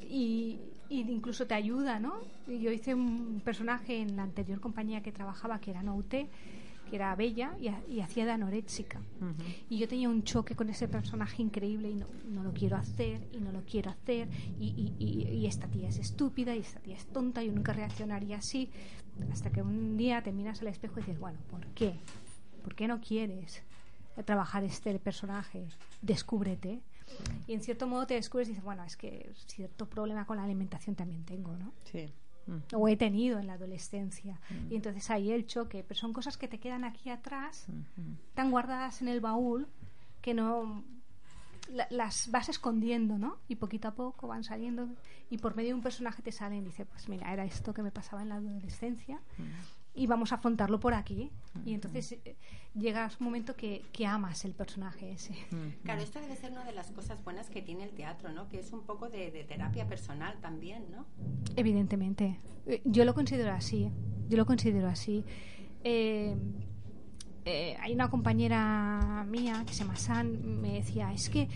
[0.00, 2.14] Y, y incluso te ayuda, ¿no?
[2.48, 6.28] Yo hice un personaje en la anterior compañía que trabajaba, que era Noute,
[6.90, 9.00] que era bella y, ha- y hacía de anoréxica.
[9.70, 13.26] Y yo tenía un choque con ese personaje increíble y no, no lo quiero hacer
[13.32, 14.28] y no lo quiero hacer
[14.58, 17.72] y, y- y- y esta tía es estúpida y esta tía es tonta, yo nunca
[17.72, 18.68] reaccionaría así.
[19.32, 21.94] Hasta que un día te miras al espejo y dices, bueno, ¿por qué?
[22.62, 23.62] ¿Por qué no quieres
[24.24, 25.66] trabajar este personaje?
[26.02, 26.80] Descúbrete.
[27.46, 30.44] Y en cierto modo te descubres y dices, bueno, es que cierto problema con la
[30.44, 31.72] alimentación también tengo, ¿no?
[31.90, 32.12] Sí.
[32.74, 34.40] O he tenido en la adolescencia.
[34.70, 37.66] Y entonces ahí el choque, pero son cosas que te quedan aquí atrás,
[38.34, 39.66] tan guardadas en el baúl,
[40.22, 40.84] que no
[41.72, 43.36] la- las vas escondiendo, ¿no?
[43.48, 44.88] Y poquito a poco van saliendo
[45.30, 47.82] y por medio de un personaje te salen y dice, pues mira, era esto que
[47.82, 49.20] me pasaba en la adolescencia
[49.94, 51.30] y vamos a afrontarlo por aquí.
[51.64, 52.36] Y entonces eh,
[52.74, 55.34] llegas un momento que, que amas el personaje ese.
[55.82, 58.48] Claro, esta debe ser una de las cosas buenas que tiene el teatro, ¿no?
[58.48, 61.06] Que es un poco de, de terapia personal también, ¿no?
[61.56, 62.38] Evidentemente.
[62.66, 63.90] Eh, Yo lo considero así.
[64.28, 65.24] Yo lo considero así.
[65.82, 66.36] Eh,
[67.44, 71.48] eh, hay una compañera mía que se llama San, me decía, es que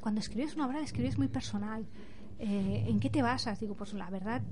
[0.00, 1.86] cuando escribes una obra la escribes muy personal.
[2.38, 3.60] Eh, ¿En qué te basas?
[3.60, 4.42] Digo, pues la verdad,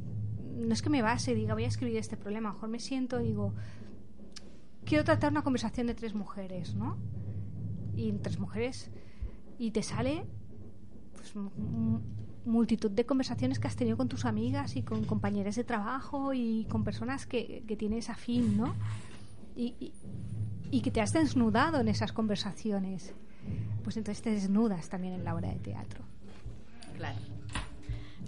[0.57, 2.48] no es que me base, diga, voy a escribir este problema.
[2.48, 3.52] A lo mejor me siento y digo,
[4.84, 6.96] quiero tratar una conversación de tres mujeres, ¿no?
[7.96, 8.90] Y tres mujeres,
[9.59, 10.24] y te sale
[11.12, 11.32] pues,
[12.44, 16.66] multitud de conversaciones que has tenido con tus amigas y con compañeras de trabajo y
[16.68, 18.74] con personas que, que tienes afín, ¿no?
[19.57, 19.92] Y, y-
[20.70, 23.14] y que te has desnudado en esas conversaciones.
[23.84, 26.02] Pues entonces te desnudas también en la obra de teatro.
[26.96, 27.18] Claro.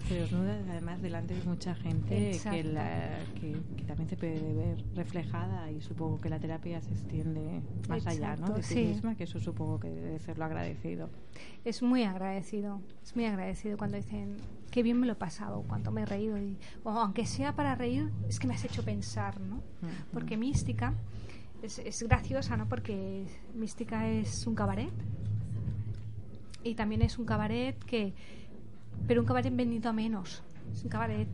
[0.07, 2.69] Te desnudas además delante de mucha gente que, Exacto.
[2.69, 7.61] la- que, que también se puede ver reflejada y supongo que la terapia se extiende
[7.89, 8.47] más allá ¿no?
[8.47, 8.85] Exacto, de sí.
[8.85, 11.09] misma, que eso supongo que debe ser lo agradecido.
[11.65, 14.37] Es muy agradecido, es muy agradecido cuando dicen
[14.71, 17.75] qué bien me lo he pasado, cuánto me he reído y o aunque sea para
[17.75, 19.61] reír, es que me has hecho pensar, ¿no?
[20.13, 20.93] Porque Mística
[21.61, 22.67] es, es graciosa, ¿no?
[22.69, 23.25] Porque
[23.55, 24.91] Mística es un cabaret
[26.63, 28.13] y también es un cabaret que
[29.05, 30.41] pero un cabaret vendido a menos.
[30.73, 31.27] Es un cabaret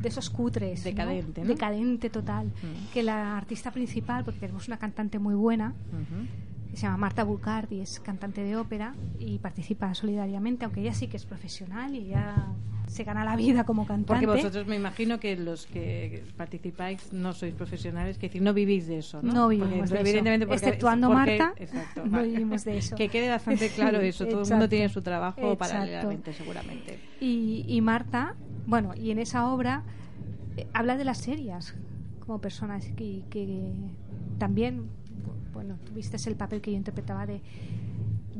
[0.00, 0.84] de esos cutres.
[0.84, 1.48] Decadente, ¿no?
[1.48, 2.52] Decadente total.
[2.92, 5.74] Que la artista principal, porque tenemos una cantante muy buena,
[6.70, 11.06] que se llama Marta Bulcardi, es cantante de ópera y participa solidariamente, aunque ella sí
[11.08, 12.52] que es profesional y ya
[12.94, 14.06] se gana la vida como cantante.
[14.06, 18.86] Porque vosotros me imagino que los que participáis no sois profesionales, que decir, no vivís
[18.86, 19.32] de eso, ¿no?
[19.32, 20.08] No vivimos Porque, de eso.
[20.08, 22.94] evidentemente, porque- Exceptuando porque- Marta, exacto, no vivimos de eso.
[22.94, 25.58] Que quede bastante claro eso, todo el mundo tiene su trabajo Exacto.
[25.58, 27.00] paralelamente, seguramente.
[27.20, 29.82] Y, y Marta, bueno, y en esa obra
[30.56, 31.74] eh, habla de las serias
[32.20, 33.72] como personas que, que
[34.38, 34.84] también,
[35.52, 37.40] bueno, tuviste el papel que yo interpretaba de,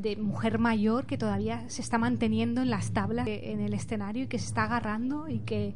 [0.04, 4.24] de mujer mayor que todavía se está manteniendo en las tablas eh, en el escenario
[4.24, 5.74] y que se está agarrando y que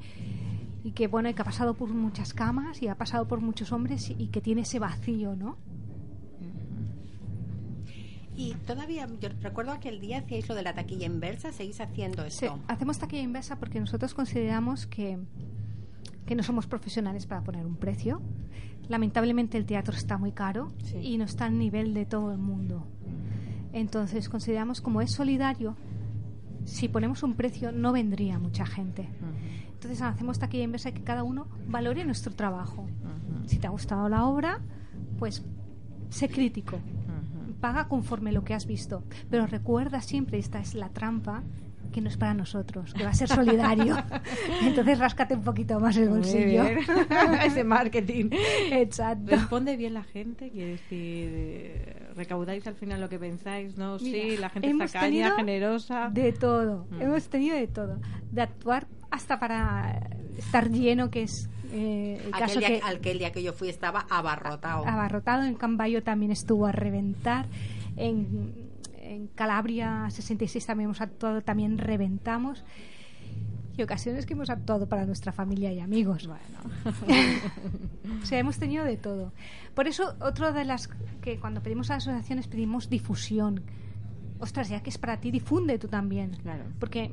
[0.85, 3.73] y que bueno y que ha pasado por muchas camas y ha pasado por muchos
[3.73, 5.57] hombres y, que tiene ese vacío, ¿no?
[8.37, 12.45] Y todavía, yo recuerdo aquel día hacíais lo de la taquilla inversa, seguís haciendo Sí,
[12.45, 12.61] esto.
[12.69, 15.19] hacemos taquilla inversa porque nosotros consideramos que,
[16.25, 18.21] que no somos profesionales para poner un precio.
[18.89, 20.73] Lamentablemente el teatro está muy caro
[21.03, 22.87] y no está al nivel de todo el mundo.
[23.73, 25.77] Entonces consideramos como es solidario,
[26.65, 29.09] si ponemos un precio no vendría mucha gente.
[29.73, 32.87] Entonces hacemos taquilla inversa y que cada uno valore nuestro trabajo.
[33.47, 34.61] Si te ha gustado la obra,
[35.19, 35.45] pues
[36.11, 36.79] sé crítico.
[37.61, 39.03] Paga conforme lo que has visto.
[39.31, 41.43] Pero recuerda siempre, esta es la trampa,
[41.93, 43.97] que no es para nosotros, que va a ser solidario.
[44.63, 46.65] Entonces ráscate un poquito más el bolsillo.
[47.45, 48.31] Ese marketing.
[48.71, 49.31] Exacto.
[49.31, 53.99] Responde bien la gente, quiere decir, eh, recaudáis al final lo que pensáis, ¿no?
[53.99, 56.11] sí, la gente hemos está caña, generosa.
[56.11, 56.87] De todo.
[56.91, 57.03] Mm.
[57.03, 57.99] Hemos tenido de todo.
[58.31, 63.19] De actuar hasta para estar lleno, que es eh, el Aquel caso día, que aquel
[63.19, 64.87] día que yo fui estaba abarrotado.
[64.87, 65.45] abarrotado.
[65.45, 67.47] En Cambayo también estuvo a reventar.
[67.97, 68.68] En,
[69.09, 72.65] en Calabria 66 también hemos actuado, también reventamos.
[73.77, 76.29] Y ocasiones que hemos actuado para nuestra familia y amigos.
[78.23, 79.33] o sea, hemos tenido de todo.
[79.75, 80.89] Por eso, otro de las
[81.23, 83.63] que cuando pedimos a las asociaciones pedimos difusión.
[84.41, 86.37] Ostras, ya que es para ti, difunde tú también.
[86.43, 86.65] Claro.
[86.81, 87.13] Porque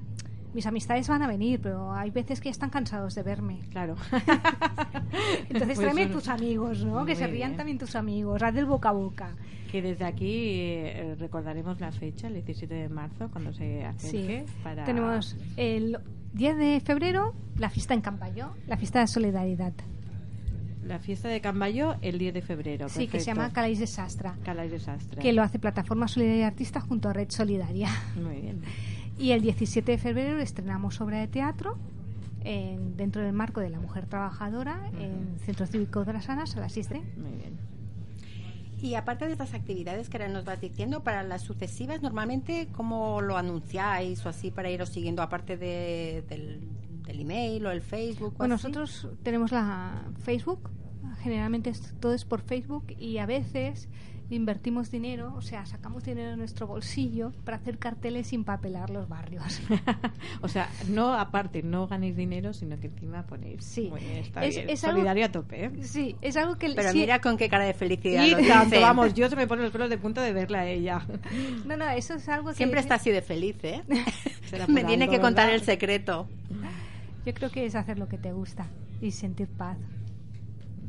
[0.56, 3.60] mis amistades van a venir, pero hay veces que ya están cansados de verme.
[3.72, 3.96] Claro.
[5.50, 7.00] Entonces Pues tráeme tus amigos, ¿no?
[7.00, 7.58] Muy Que se rían bien.
[7.58, 8.42] también tus amigos.
[8.42, 9.36] Haz del boca a boca.
[9.72, 14.46] Que desde aquí eh, recordaremos la fecha, el 17 de marzo, cuando se acerque.
[14.64, 14.86] Para...
[14.86, 15.98] Tenemos el
[16.34, 19.74] 10 de febrero la fiesta en Cambayo, la fiesta de solidaridad.
[20.86, 22.90] La fiesta de Cambayo el 10 de febrero.
[22.90, 24.36] Sí, que se llama Calais de Sastra.
[24.44, 25.20] Calais de Sastre.
[25.20, 27.90] Que lo hace Plataforma Solidaria Artista junto a Red Solidaria.
[28.16, 28.62] Muy bien.
[29.18, 31.78] Y el 17 de febrero estrenamos obra de teatro
[32.44, 36.60] en- dentro del marco de la mujer trabajadora en Centro Cívico de las Anas a
[36.60, 37.00] las 6 de.
[37.00, 37.56] Muy bien.
[38.82, 43.22] Y aparte de estas actividades que ahora nos vas diciendo, para las sucesivas, normalmente, ¿cómo
[43.22, 46.60] lo anunciáis o así para iros siguiendo, aparte de- del,
[47.08, 48.34] del email o el Facebook?
[48.36, 48.68] o Bueno, así?
[48.68, 50.70] nosotros tenemos la Facebook,
[51.22, 53.88] generalmente todo es por Facebook y a veces
[54.32, 59.08] invertimos dinero, o sea, sacamos dinero de nuestro bolsillo para hacer carteles sin papelar los
[59.08, 59.62] barrios.
[60.42, 63.64] O sea, no aparte, no ganéis dinero, sino que encima ponéis.
[63.64, 63.88] Sí.
[63.90, 64.70] Muy bien, está Es- bien.
[64.70, 65.66] es algo- Solidario a tope.
[65.66, 65.72] ¿eh?
[65.82, 66.72] Sí, es algo que...
[66.76, 69.46] Pero sí- mira con qué cara de felicidad Y lo tanto, vamos, yo se me
[69.48, 71.06] ponen los pelos de punta de verla a ella.
[71.66, 72.56] No, no, eso es algo que...
[72.56, 73.84] Siempre está así de feliz, ¿eh?
[74.68, 75.56] Me tiene algo, que contar ¿verdad?
[75.56, 76.28] el secreto.
[77.26, 78.68] Yo creo que es hacer lo que te gusta
[79.02, 79.78] y sentir paz.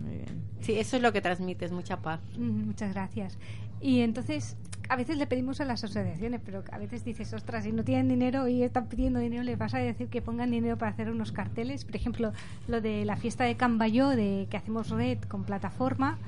[0.00, 0.42] Muy bien.
[0.60, 2.20] Sí, eso es lo que transmites, mucha paz.
[2.38, 3.38] Mm, Muchas gracias.
[3.80, 4.56] Y entonces,
[4.88, 8.08] a veces le pedimos a las asociaciones, pero a veces dices, ostras, si no tienen
[8.08, 11.32] dinero y están pidiendo dinero, les vas a decir que pongan dinero para hacer unos
[11.32, 11.84] carteles.
[11.84, 12.32] Por ejemplo,
[12.68, 16.18] lo de la fiesta de Cambayó, de que hacemos red con plataforma,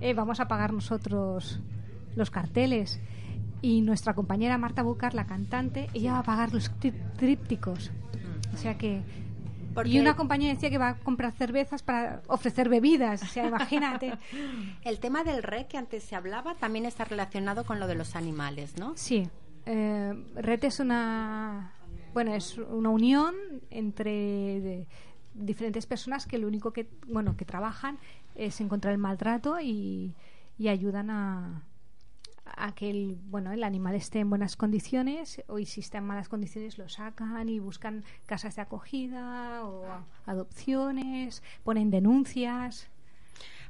[0.00, 1.60] eh, vamos a pagar nosotros
[2.14, 3.00] los carteles.
[3.62, 6.70] Y nuestra compañera Marta Bucar, la cantante, ella va a pagar los
[7.16, 7.90] trípticos.
[8.54, 9.00] O sea que...
[9.76, 13.22] Porque- Y una compañía decía que va a comprar cervezas para ofrecer bebidas.
[13.22, 14.14] O sea, imagínate.
[14.82, 18.16] El tema del REC que antes se hablaba también está relacionado con lo de los
[18.16, 18.94] animales, ¿no?
[18.96, 19.28] Sí,
[19.66, 21.72] eh, Red es una
[22.14, 23.34] bueno es una unión
[23.70, 24.10] entre
[24.60, 24.86] de-
[25.34, 27.98] diferentes personas que lo único que bueno que trabajan
[28.34, 30.14] es encontrar el maltrato y,
[30.58, 31.62] y ayudan a,
[32.56, 36.04] a que el bueno el animal esté en buenas condiciones o y si está en
[36.04, 39.84] malas condiciones lo sacan y buscan casas de acogida o
[40.26, 42.88] adopciones ponen denuncias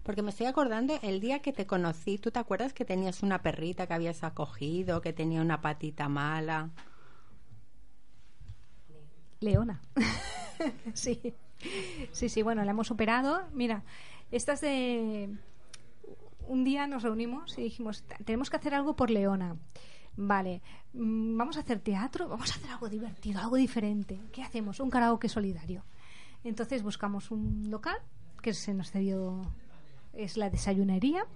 [0.02, 3.42] Porque me estoy acordando el día que te conocí, ¿tú te acuerdas que tenías una
[3.42, 6.70] perrita que habías acogido, que tenía una patita mala?
[9.40, 9.80] Leona.
[10.94, 11.34] sí.
[12.12, 13.42] Sí, sí, bueno, la hemos operado.
[13.52, 13.82] Mira,
[14.30, 15.36] estas de...
[16.48, 19.56] Un día nos reunimos y dijimos, "Ta- tenemos que hacer algo por Leona.
[20.16, 20.62] Vale,
[20.94, 24.20] mm, vamos a hacer teatro, vamos a hacer algo divertido, algo diferente.
[24.32, 24.80] ¿Qué hacemos?
[24.80, 25.84] Un karaoke solidario.
[26.44, 27.96] Entonces buscamos un local
[28.40, 29.42] que se nos cedió,
[30.12, 31.26] es la desayunería,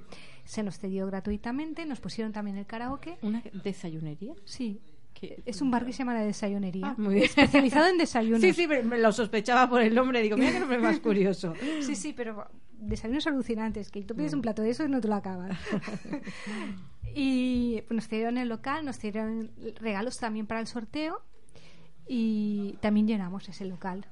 [0.45, 3.19] se nos cedió gratuitamente, nos pusieron también el karaoke.
[3.23, 4.35] ¿Una desayunería?
[4.45, 4.81] Sí,
[5.23, 6.89] es un bar que se llama la desayunería.
[6.89, 7.27] Ah, muy bien.
[7.27, 8.41] Especializado en desayunos.
[8.41, 10.23] Sí, sí, me me lo sospechaba por el nombre.
[10.23, 11.55] Digo, mira que nombre más curioso.
[11.81, 12.47] Sí, sí, pero
[12.81, 15.59] desayunos alucinantes, que tú pides un plato de eso y no te lo acabas.
[17.15, 21.23] y pues, nos dieron el local, nos dieron regalos también para el sorteo
[22.09, 24.07] y también llenamos ese local.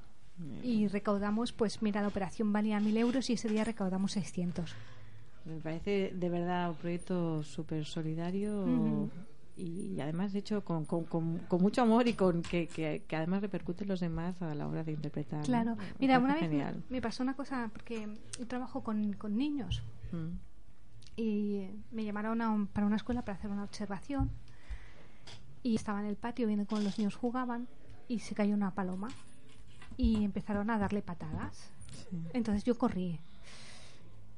[0.63, 4.73] Y recaudamos, pues mira, la operación valía mil euros y ese día recaudamos 600.
[5.45, 9.11] Me parece de verdad un proyecto súper solidario.
[9.59, 13.43] Y además hecho con, con, con, con mucho amor y con que, que, que además
[13.43, 15.45] repercute en los demás a la hora de interpretar.
[15.45, 16.43] Claro, mira, una vez
[16.89, 19.83] me, pasó una cosa, porque yo trabajo con, con niños.
[20.13, 20.39] Mm.
[21.17, 24.31] y me llamaron a un- para una escuela para hacer una observación.
[25.65, 27.67] Y estaba en el patio viendo cómo los niños jugaban
[28.07, 29.09] y se cayó una paloma.
[29.97, 31.71] Y empezaron a darle patadas.
[32.33, 33.19] Entonces yo corrí.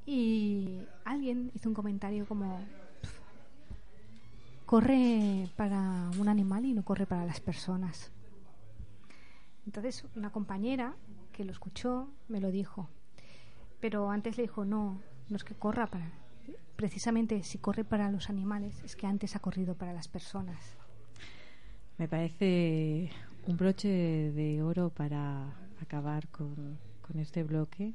[0.07, 2.90] Y alguien hizo un comentario como, "Pf,
[4.71, 8.13] corre para un animal y no corre para las personas.
[9.67, 10.95] Entonces una compañera
[11.33, 12.89] que lo escuchó me lo dijo.
[13.81, 16.13] Pero antes le dijo, no, no es que corra para...
[16.77, 20.77] Precisamente si corre para los animales es que antes ha corrido para las personas.
[21.99, 23.11] Me parece
[23.49, 25.53] un broche de oro para
[25.83, 27.93] acabar con, con este bloque.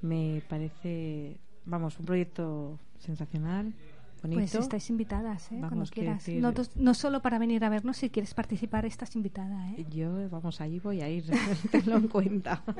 [0.00, 1.36] Me parece,
[1.66, 3.74] vamos, un proyecto sensacional,
[4.22, 4.40] bonito.
[4.40, 5.56] Pues estáis invitadas, ¿eh?
[5.60, 6.24] cuando quieras.
[6.26, 9.70] decir- No, solo para venir a vernos, si quieres participar estás invitada.
[9.72, 9.86] ¿eh?
[9.90, 11.24] Yo, vamos, ahí voy a ir,
[11.70, 12.62] tenlo en cuenta.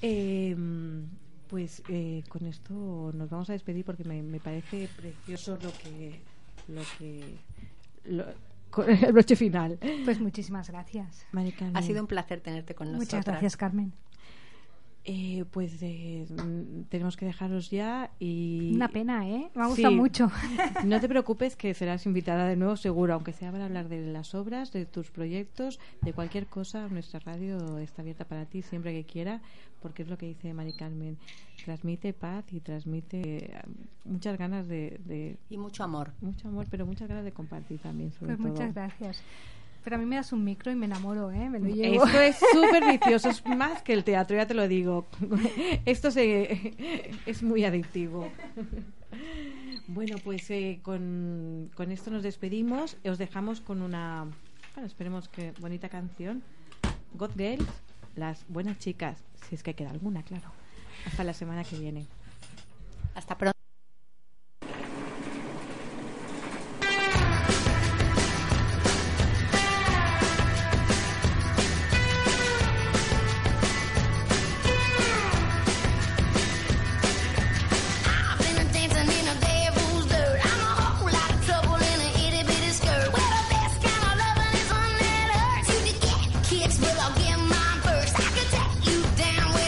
[0.00, 0.54] Eh,
[1.48, 6.20] pues eh, con esto nos vamos a despedir porque me, me parece precioso lo que...
[6.68, 7.34] Lo que
[8.04, 8.24] lo-
[8.86, 9.78] el broche final.
[10.04, 11.24] Pues muchísimas gracias.
[11.32, 11.76] Mari Carmen.
[11.76, 13.08] Ha sido un placer tenerte con nosotros.
[13.14, 13.92] Muchas gracias, Carmen.
[15.10, 18.72] Eh, pues eh, mm, tenemos que dejaros ya y...
[18.74, 19.48] Una pena, ¿eh?
[19.54, 20.30] Me ha gustado mucho.
[20.84, 24.34] No te preocupes que serás invitada de nuevo seguro, aunque sea para hablar de las
[24.34, 26.88] obras, de tus proyectos, de cualquier cosa.
[26.88, 29.40] Nuestra radio está abierta para ti siempre que quiera,
[29.80, 31.16] porque es lo que dice Mari Carmen.
[31.64, 33.60] Transmite paz y transmite eh,
[34.04, 36.12] muchas ganas de, de- Y mucho amor.
[36.20, 38.48] Mucho amor, pero muchas ganas de compartir también, sobre Pues todo.
[38.52, 39.22] muchas gracias.
[39.84, 41.48] Pero a mí me das un micro y me enamoro, ¿eh?
[41.48, 42.04] Me lo llevo.
[42.04, 45.06] Esto es súper vicioso, es más que el teatro, ya te lo digo.
[45.86, 46.74] Esto se,
[47.26, 48.30] es muy adictivo.
[49.86, 52.98] Bueno, pues eh, con, con esto nos despedimos.
[53.04, 54.26] Os dejamos con una,
[54.74, 56.42] bueno, esperemos que bonita canción.
[57.14, 57.66] God Girls,
[58.14, 60.50] las buenas chicas, si es que queda alguna, claro.
[61.06, 62.06] Hasta la semana que viene.
[63.14, 63.57] Hasta pronto.